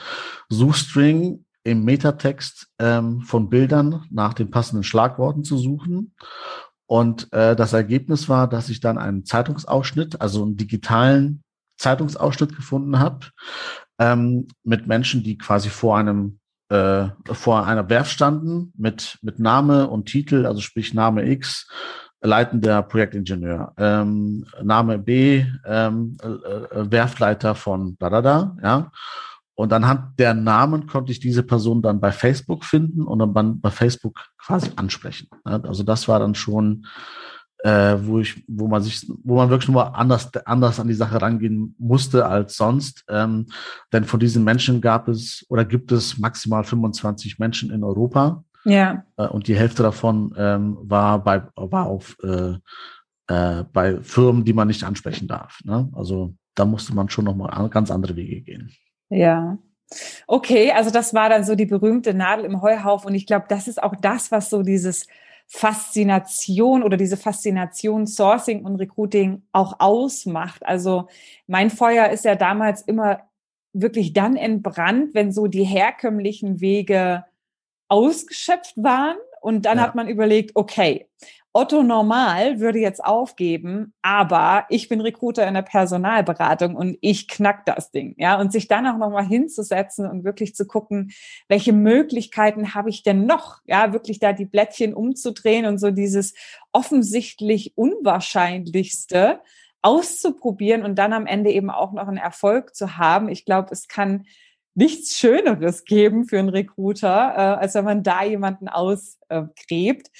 Suchstring 0.49 1.45
im 1.63 1.83
Metatext 1.83 2.67
ähm, 2.79 3.21
von 3.21 3.49
Bildern 3.49 4.05
nach 4.11 4.33
den 4.33 4.51
passenden 4.51 4.83
Schlagworten 4.83 5.43
zu 5.43 5.57
suchen. 5.57 6.13
Und 6.85 7.31
äh, 7.33 7.55
das 7.55 7.73
Ergebnis 7.73 8.29
war, 8.29 8.47
dass 8.47 8.69
ich 8.69 8.79
dann 8.79 8.97
einen 8.97 9.25
Zeitungsausschnitt, 9.25 10.21
also 10.21 10.43
einen 10.43 10.57
digitalen 10.57 11.43
Zeitungsausschnitt 11.77 12.55
gefunden 12.55 12.99
habe, 12.99 13.27
ähm, 13.99 14.47
mit 14.63 14.87
Menschen, 14.87 15.23
die 15.23 15.37
quasi 15.37 15.69
vor 15.69 15.97
einem 15.97 16.39
äh, 16.69 17.09
vor 17.31 17.65
einer 17.65 17.89
Werft 17.89 18.11
standen 18.11 18.73
mit 18.75 19.19
mit 19.21 19.39
Name 19.39 19.87
und 19.87 20.05
Titel, 20.05 20.45
also 20.45 20.61
sprich 20.61 20.93
Name 20.93 21.29
X, 21.29 21.67
leitender 22.21 22.81
Projektingenieur, 22.81 23.73
ähm, 23.77 24.45
Name 24.63 24.97
B, 24.97 25.45
ähm, 25.65 26.17
äh, 26.21 26.27
äh, 26.27 26.91
Werftleiter 26.91 27.55
von 27.55 27.95
da 27.99 28.09
da 28.09 28.21
da, 28.21 28.57
ja. 28.63 28.91
Und 29.57 29.71
anhand 29.71 30.19
der 30.19 30.33
Namen 30.33 30.85
konnte 30.85 31.13
ich 31.13 31.21
diese 31.21 31.41
Person 31.41 31.81
dann 31.81 32.01
bei 32.01 32.11
Facebook 32.11 32.65
finden 32.65 33.03
und 33.03 33.19
dann 33.19 33.61
bei 33.61 33.71
Facebook 33.71 34.25
quasi 34.37 34.69
ansprechen. 34.75 35.29
Also 35.45 35.83
das 35.83 36.09
war 36.09 36.19
dann 36.19 36.35
schon 36.35 36.85
äh, 37.65 37.97
wo 38.05 38.19
ich, 38.19 38.43
wo 38.47 38.67
man 38.67 38.83
sich, 38.83 39.11
wo 39.23 39.37
man 39.37 39.49
wirklich 39.49 39.69
nur 39.69 39.95
anders, 39.95 40.29
anders 40.45 40.79
an 40.79 40.87
die 40.87 40.93
Sache 40.93 41.19
rangehen 41.19 41.75
musste 41.79 42.27
als 42.27 42.57
sonst. 42.57 43.03
Ähm, 43.09 43.47
denn 43.91 44.03
von 44.03 44.19
diesen 44.19 44.43
Menschen 44.43 44.81
gab 44.81 45.07
es 45.07 45.43
oder 45.49 45.65
gibt 45.65 45.91
es 45.91 46.19
maximal 46.19 46.63
25 46.63 47.39
Menschen 47.39 47.71
in 47.71 47.83
Europa. 47.83 48.43
Ja. 48.65 49.03
Äh, 49.17 49.27
und 49.27 49.47
die 49.47 49.55
Hälfte 49.55 49.81
davon 49.81 50.31
ähm, 50.37 50.77
war 50.79 51.23
bei, 51.23 51.41
war 51.55 51.87
auf 51.87 52.15
äh, 52.21 52.53
äh, 53.29 53.63
bei 53.73 53.99
Firmen, 54.03 54.45
die 54.45 54.53
man 54.53 54.67
nicht 54.67 54.83
ansprechen 54.83 55.27
darf. 55.27 55.59
Ne? 55.63 55.89
Also 55.95 56.35
da 56.53 56.65
musste 56.65 56.93
man 56.93 57.09
schon 57.09 57.25
nochmal 57.25 57.67
ganz 57.69 57.89
andere 57.89 58.15
Wege 58.15 58.41
gehen. 58.41 58.71
Ja. 59.09 59.57
Okay, 60.27 60.71
also 60.71 60.91
das 60.91 61.15
war 61.15 61.29
dann 61.29 61.43
so 61.43 61.55
die 61.55 61.65
berühmte 61.65 62.13
Nadel 62.13 62.45
im 62.45 62.61
Heuhaufen. 62.61 63.07
Und 63.07 63.15
ich 63.15 63.25
glaube, 63.25 63.45
das 63.49 63.67
ist 63.67 63.81
auch 63.81 63.95
das, 63.95 64.31
was 64.31 64.51
so 64.51 64.61
dieses 64.61 65.07
Faszination 65.47 66.83
oder 66.83 66.97
diese 66.97 67.17
Faszination 67.17 68.07
Sourcing 68.07 68.65
und 68.65 68.77
Recruiting 68.77 69.43
auch 69.51 69.79
ausmacht. 69.79 70.65
Also 70.65 71.07
mein 71.47 71.69
Feuer 71.69 72.09
ist 72.09 72.25
ja 72.25 72.35
damals 72.35 72.81
immer 72.81 73.21
wirklich 73.73 74.13
dann 74.13 74.35
entbrannt, 74.35 75.13
wenn 75.13 75.31
so 75.31 75.47
die 75.47 75.63
herkömmlichen 75.63 76.61
Wege 76.61 77.25
ausgeschöpft 77.87 78.75
waren. 78.77 79.17
Und 79.41 79.65
dann 79.65 79.77
ja. 79.77 79.83
hat 79.83 79.95
man 79.95 80.07
überlegt, 80.07 80.51
okay, 80.55 81.07
Otto 81.57 81.83
Normal 81.83 82.59
würde 82.59 82.79
jetzt 82.79 83.01
aufgeben, 83.01 83.93
aber 84.01 84.65
ich 84.67 84.89
bin 84.89 84.99
Recruiter 84.99 85.47
in 85.47 85.53
der 85.53 85.61
Personalberatung 85.61 86.75
und 86.75 86.97
ich 86.99 87.29
knack 87.29 87.65
das 87.65 87.91
Ding, 87.91 88.13
ja, 88.17 88.37
und 88.37 88.51
sich 88.51 88.67
dann 88.67 88.85
auch 88.85 88.97
nochmal 88.97 89.25
hinzusetzen 89.25 90.05
und 90.05 90.25
wirklich 90.25 90.53
zu 90.53 90.67
gucken, 90.67 91.13
welche 91.47 91.71
Möglichkeiten 91.71 92.75
habe 92.75 92.89
ich 92.89 93.03
denn 93.03 93.25
noch, 93.25 93.61
ja, 93.67 93.93
wirklich 93.93 94.19
da 94.19 94.33
die 94.33 94.43
Blättchen 94.43 94.93
umzudrehen 94.93 95.65
und 95.65 95.77
so 95.77 95.91
dieses 95.91 96.33
offensichtlich 96.73 97.77
Unwahrscheinlichste 97.77 99.39
auszuprobieren 99.81 100.83
und 100.83 100.95
dann 100.95 101.13
am 101.13 101.25
Ende 101.25 101.51
eben 101.51 101.69
auch 101.69 101.93
noch 101.93 102.09
einen 102.09 102.17
Erfolg 102.17 102.75
zu 102.75 102.97
haben. 102.97 103.29
Ich 103.29 103.45
glaube, 103.45 103.69
es 103.71 103.87
kann 103.87 104.25
nichts 104.75 105.17
Schöneres 105.17 105.85
geben 105.85 106.25
für 106.25 106.37
einen 106.37 106.49
Recruiter, 106.49 107.33
äh, 107.35 107.61
als 107.61 107.75
wenn 107.75 107.85
man 107.85 108.03
da 108.03 108.23
jemanden 108.23 108.67
ausgräbt. 108.67 110.11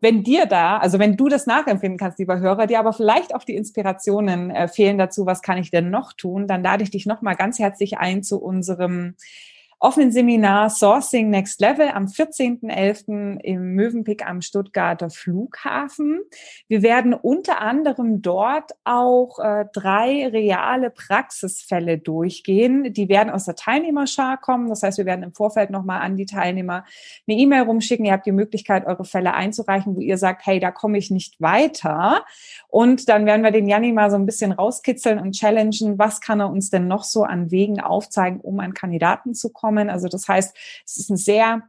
wenn 0.00 0.24
dir 0.24 0.46
da, 0.46 0.78
also 0.78 0.98
wenn 0.98 1.16
du 1.16 1.28
das 1.28 1.46
nachempfinden 1.46 1.98
kannst, 1.98 2.18
lieber 2.18 2.40
Hörer, 2.40 2.66
dir 2.66 2.78
aber 2.80 2.92
vielleicht 2.92 3.34
auch 3.34 3.44
die 3.44 3.54
Inspirationen 3.54 4.50
äh, 4.50 4.68
fehlen 4.68 4.98
dazu, 4.98 5.26
was 5.26 5.42
kann 5.42 5.58
ich 5.58 5.70
denn 5.70 5.90
noch 5.90 6.12
tun, 6.14 6.46
dann 6.46 6.62
lade 6.62 6.82
ich 6.82 6.90
dich 6.90 7.06
nochmal 7.06 7.36
ganz 7.36 7.58
herzlich 7.58 7.98
ein 7.98 8.22
zu 8.22 8.40
unserem 8.40 9.14
offenen 9.80 10.10
Seminar 10.10 10.70
Sourcing 10.70 11.30
Next 11.30 11.60
Level 11.60 11.88
am 11.88 12.06
14.11. 12.06 13.38
im 13.40 13.74
Mövenpick 13.74 14.26
am 14.26 14.40
Stuttgarter 14.40 15.08
Flughafen. 15.08 16.20
Wir 16.66 16.82
werden 16.82 17.14
unter 17.14 17.60
anderem 17.60 18.20
dort 18.20 18.72
auch 18.82 19.38
äh, 19.38 19.66
drei 19.72 20.26
reale 20.26 20.90
Praxisfälle 20.90 21.98
durchgehen. 21.98 22.92
Die 22.92 23.08
werden 23.08 23.30
aus 23.30 23.44
der 23.44 23.54
Teilnehmerschar 23.54 24.38
kommen. 24.38 24.68
Das 24.68 24.82
heißt, 24.82 24.98
wir 24.98 25.06
werden 25.06 25.22
im 25.22 25.32
Vorfeld 25.32 25.70
nochmal 25.70 26.00
an 26.00 26.16
die 26.16 26.26
Teilnehmer 26.26 26.84
eine 27.28 27.38
E-Mail 27.38 27.62
rumschicken. 27.62 28.04
Ihr 28.04 28.12
habt 28.12 28.26
die 28.26 28.32
Möglichkeit, 28.32 28.84
eure 28.84 29.04
Fälle 29.04 29.34
einzureichen, 29.34 29.94
wo 29.94 30.00
ihr 30.00 30.18
sagt, 30.18 30.44
hey, 30.44 30.58
da 30.58 30.72
komme 30.72 30.98
ich 30.98 31.12
nicht 31.12 31.40
weiter. 31.40 32.24
Und 32.66 33.08
dann 33.08 33.26
werden 33.26 33.44
wir 33.44 33.52
den 33.52 33.68
Janni 33.68 33.92
mal 33.92 34.10
so 34.10 34.16
ein 34.16 34.26
bisschen 34.26 34.50
rauskitzeln 34.50 35.20
und 35.20 35.36
challengen, 35.36 35.98
was 35.98 36.20
kann 36.20 36.40
er 36.40 36.50
uns 36.50 36.70
denn 36.70 36.88
noch 36.88 37.04
so 37.04 37.22
an 37.22 37.52
Wegen 37.52 37.80
aufzeigen, 37.80 38.40
um 38.40 38.58
an 38.58 38.74
Kandidaten 38.74 39.34
zu 39.34 39.50
kommen 39.50 39.67
kommen. 39.68 39.90
Also 39.90 40.08
das 40.08 40.26
heißt, 40.26 40.56
es 40.86 40.96
ist 40.96 41.10
ein 41.10 41.18
sehr 41.18 41.62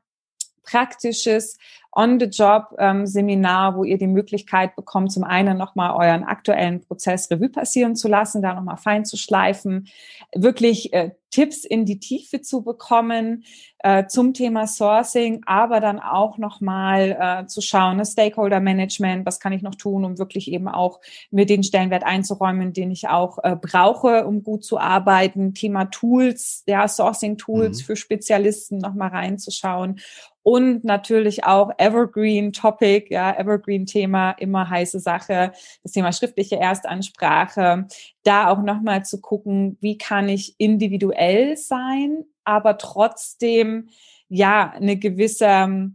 praktisches 0.64 1.58
On-the-Job-Seminar, 1.92 3.72
ähm, 3.72 3.76
wo 3.76 3.84
ihr 3.84 3.98
die 3.98 4.08
Möglichkeit 4.08 4.76
bekommt, 4.76 5.12
zum 5.12 5.24
einen 5.24 5.58
nochmal 5.58 5.92
euren 5.92 6.24
aktuellen 6.24 6.82
Prozess 6.82 7.30
Revue 7.30 7.50
passieren 7.50 7.96
zu 7.96 8.08
lassen, 8.08 8.42
da 8.42 8.54
nochmal 8.54 8.78
fein 8.78 9.04
zu 9.04 9.18
schleifen, 9.18 9.90
wirklich 10.34 10.94
äh, 10.94 11.12
Tipps 11.32 11.66
in 11.66 11.86
die 11.86 12.00
Tiefe 12.00 12.42
zu 12.42 12.64
bekommen 12.64 13.44
äh, 13.80 14.08
zum 14.08 14.34
Thema 14.34 14.68
Sourcing, 14.68 15.42
aber 15.46 15.80
dann 15.80 16.00
auch 16.00 16.38
nochmal 16.38 17.18
äh, 17.20 17.46
zu 17.48 17.62
schauen, 17.62 17.98
ne, 17.98 18.06
Stakeholder 18.06 18.60
Management, 18.60 19.26
was 19.26 19.40
kann 19.40 19.54
ich 19.54 19.62
noch 19.62 19.76
tun, 19.76 20.06
um 20.06 20.18
wirklich 20.18 20.52
eben 20.52 20.68
auch 20.68 21.00
mir 21.32 21.46
den 21.46 21.64
Stellenwert 21.64 22.04
einzuräumen, 22.04 22.74
den 22.74 22.92
ich 22.92 23.08
auch 23.08 23.40
äh, 23.44 23.56
brauche, 23.56 24.28
um 24.28 24.44
gut 24.44 24.64
zu 24.64 24.80
arbeiten. 24.80 25.54
Thema 25.54 25.86
Tools, 25.86 26.64
ja, 26.68 26.88
Sourcing 26.88 27.38
Tools 27.38 27.80
mhm. 27.80 27.86
für 27.86 27.96
Spezialisten 27.96 28.78
nochmal 28.80 29.10
reinzuschauen 29.10 30.00
und 30.44 30.84
natürlich 30.84 31.44
auch 31.44 31.72
Evergreen 31.78 32.54
Topic, 32.54 33.14
ja, 33.14 33.38
Evergreen 33.38 33.86
Thema, 33.86 34.32
immer 34.32 34.70
heiße 34.70 35.00
Sache, 35.00 35.52
das 35.84 35.92
Thema 35.92 36.12
schriftliche 36.12 36.58
Erstansprache, 36.58 37.86
da 38.24 38.50
auch 38.50 38.62
nochmal 38.64 39.06
zu 39.06 39.22
gucken, 39.22 39.78
wie 39.82 39.98
kann 39.98 40.28
ich 40.30 40.56
individuell 40.58 41.56
sein, 41.56 42.26
aber 42.50 42.78
trotzdem, 42.78 43.90
ja, 44.28 44.72
eine 44.72 44.98
gewisse, 44.98 45.92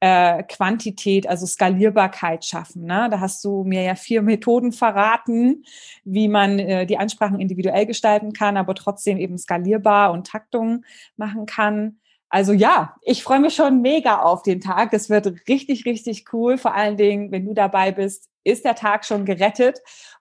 äh, 0.00 0.42
Quantität, 0.44 1.26
also 1.26 1.46
Skalierbarkeit 1.46 2.44
schaffen. 2.44 2.84
Ne? 2.84 3.08
Da 3.10 3.20
hast 3.20 3.42
du 3.44 3.64
mir 3.64 3.82
ja 3.82 3.94
vier 3.94 4.22
Methoden 4.22 4.72
verraten, 4.72 5.64
wie 6.04 6.28
man 6.28 6.58
äh, 6.58 6.86
die 6.86 6.98
Ansprachen 6.98 7.40
individuell 7.40 7.86
gestalten 7.86 8.32
kann, 8.32 8.56
aber 8.56 8.74
trotzdem 8.74 9.18
eben 9.18 9.38
skalierbar 9.38 10.12
und 10.12 10.26
Taktung 10.26 10.84
machen 11.16 11.46
kann. 11.46 11.98
Also 12.28 12.52
ja, 12.52 12.96
ich 13.02 13.22
freue 13.22 13.40
mich 13.40 13.54
schon 13.54 13.80
mega 13.80 14.20
auf 14.20 14.42
den 14.42 14.60
Tag. 14.60 14.92
Es 14.92 15.08
wird 15.08 15.48
richtig, 15.48 15.86
richtig 15.86 16.32
cool. 16.32 16.58
Vor 16.58 16.74
allen 16.74 16.96
Dingen, 16.96 17.30
wenn 17.32 17.46
du 17.46 17.54
dabei 17.54 17.92
bist, 17.92 18.28
ist 18.44 18.64
der 18.64 18.74
Tag 18.74 19.04
schon 19.04 19.24
gerettet. 19.24 19.80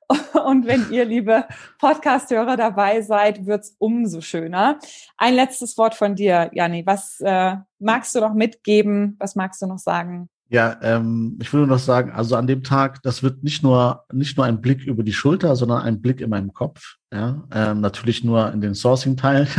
Und 0.45 0.67
wenn 0.67 0.91
ihr, 0.91 1.05
liebe 1.05 1.45
Podcast-Hörer, 1.79 2.57
dabei 2.57 3.01
seid, 3.01 3.45
wird's 3.45 3.75
umso 3.79 4.21
schöner. 4.21 4.79
Ein 5.17 5.35
letztes 5.35 5.77
Wort 5.77 5.95
von 5.95 6.15
dir, 6.15 6.49
Janni. 6.53 6.85
Was 6.85 7.19
äh, 7.21 7.55
magst 7.79 8.15
du 8.15 8.19
noch 8.19 8.33
mitgeben? 8.33 9.15
Was 9.19 9.35
magst 9.35 9.61
du 9.61 9.67
noch 9.67 9.79
sagen? 9.79 10.29
Ja, 10.47 10.77
ähm, 10.83 11.39
ich 11.41 11.51
würde 11.51 11.65
noch 11.65 11.79
sagen, 11.79 12.11
also 12.11 12.35
an 12.35 12.45
dem 12.45 12.63
Tag, 12.63 13.01
das 13.01 13.23
wird 13.23 13.43
nicht 13.43 13.63
nur 13.63 14.05
nicht 14.13 14.37
nur 14.37 14.45
ein 14.45 14.61
Blick 14.61 14.85
über 14.85 15.01
die 15.01 15.13
Schulter, 15.13 15.55
sondern 15.55 15.81
ein 15.81 16.01
Blick 16.01 16.21
in 16.21 16.29
meinem 16.29 16.53
Kopf. 16.53 16.97
Ja, 17.11 17.43
ähm, 17.51 17.81
natürlich 17.81 18.23
nur 18.23 18.51
in 18.51 18.61
den 18.61 18.75
Sourcing-Teil. 18.75 19.47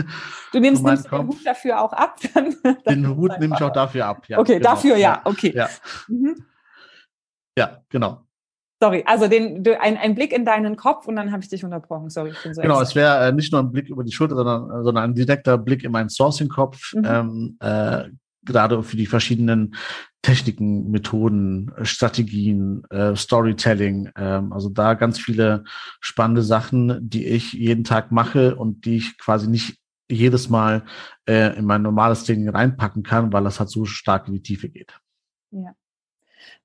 Du 0.53 0.61
nimmst, 0.61 0.83
nimmst 0.85 1.11
den 1.13 1.27
Hut 1.27 1.45
dafür 1.45 1.83
auch 1.83 1.93
ab. 1.93 2.19
den 2.89 3.15
Hut 3.15 3.33
nehme 3.41 3.57
ich 3.57 3.63
auch 3.63 3.73
dafür 3.73 4.07
ab. 4.07 4.27
Ja, 4.29 4.39
okay, 4.39 4.59
genau. 4.59 4.71
dafür 4.71 4.97
ja. 4.97 5.21
Okay. 5.25 5.53
Ja, 5.55 5.69
mhm. 6.09 6.47
ja 7.59 7.83
genau. 7.91 8.26
Sorry, 8.81 9.05
also 9.07 9.27
den, 9.27 9.67
ein, 9.81 9.97
ein 9.97 10.15
Blick 10.15 10.33
in 10.33 10.45
deinen 10.45 10.77
Kopf 10.77 11.07
und 11.07 11.17
dann 11.17 11.33
habe 11.33 11.43
ich 11.43 11.49
dich 11.49 11.65
unterbrochen. 11.65 12.11
Sorry, 12.11 12.31
ich 12.31 12.43
bin 12.43 12.53
so 12.53 12.61
Genau, 12.61 12.81
es 12.81 12.95
wäre 12.95 13.29
äh, 13.29 13.33
nicht 13.33 13.51
nur 13.51 13.63
ein 13.63 13.73
Blick 13.73 13.89
über 13.89 14.05
die 14.05 14.13
Schulter, 14.13 14.37
sondern, 14.37 14.85
sondern 14.85 15.05
ein 15.05 15.15
direkter 15.15 15.57
Blick 15.57 15.83
in 15.83 15.93
meinen 15.93 16.11
Sourcing-Kopf. 16.11 16.93
Mhm. 16.93 17.05
Ähm, 17.07 17.57
äh, 17.61 18.05
gerade 18.45 18.83
für 18.83 18.97
die 18.97 19.07
verschiedenen 19.07 19.75
Techniken, 20.23 20.91
Methoden, 20.91 21.73
Strategien, 21.83 22.85
äh, 22.91 23.17
Storytelling. 23.17 24.11
Ähm, 24.17 24.53
also 24.53 24.69
da 24.69 24.95
ganz 24.95 25.19
viele 25.19 25.65
spannende 26.01 26.43
Sachen, 26.43 26.99
die 27.01 27.27
ich 27.27 27.55
jeden 27.55 27.85
Tag 27.85 28.13
mache 28.13 28.57
und 28.57 28.85
die 28.85 28.97
ich 28.97 29.19
quasi 29.19 29.49
nicht 29.49 29.79
jedes 30.11 30.49
Mal 30.49 30.85
äh, 31.29 31.57
in 31.57 31.65
mein 31.65 31.83
normales 31.83 32.25
Ding 32.25 32.49
reinpacken 32.49 33.03
kann, 33.03 33.33
weil 33.33 33.45
das 33.45 33.59
halt 33.59 33.71
so 33.71 33.85
stark 33.85 34.29
in 34.29 34.35
die 34.35 34.43
Tiefe 34.43 34.69
geht. 34.69 34.99
Ja. 35.51 35.75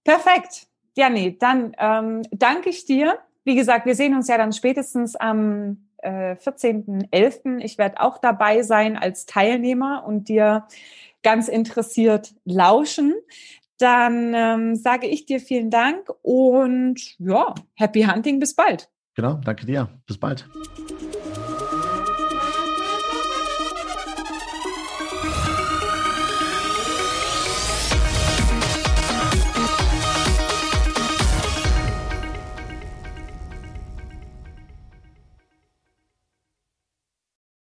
Perfekt. 0.03 0.67
Ja, 0.97 1.09
nee, 1.09 1.37
dann 1.39 1.75
ähm, 1.77 2.21
danke 2.31 2.69
ich 2.69 2.85
dir. 2.85 3.19
Wie 3.43 3.55
gesagt, 3.55 3.85
wir 3.85 3.95
sehen 3.95 4.13
uns 4.13 4.27
ja 4.27 4.37
dann 4.37 4.53
spätestens 4.53 5.15
am 5.15 5.87
äh, 5.97 6.35
14.11. 6.35 7.59
Ich 7.59 7.77
werde 7.77 8.01
auch 8.01 8.17
dabei 8.17 8.63
sein 8.63 8.97
als 8.97 9.25
Teilnehmer 9.25 10.03
und 10.05 10.29
dir 10.29 10.67
ganz 11.23 11.47
interessiert 11.47 12.33
lauschen. 12.45 13.13
Dann 13.77 14.33
ähm, 14.35 14.75
sage 14.75 15.07
ich 15.07 15.25
dir 15.25 15.39
vielen 15.39 15.71
Dank 15.71 16.09
und 16.21 17.17
ja, 17.19 17.55
happy 17.75 18.03
hunting, 18.03 18.39
bis 18.39 18.55
bald. 18.55 18.89
Genau, 19.15 19.39
danke 19.43 19.65
dir. 19.65 19.89
Bis 20.05 20.19
bald. 20.19 20.47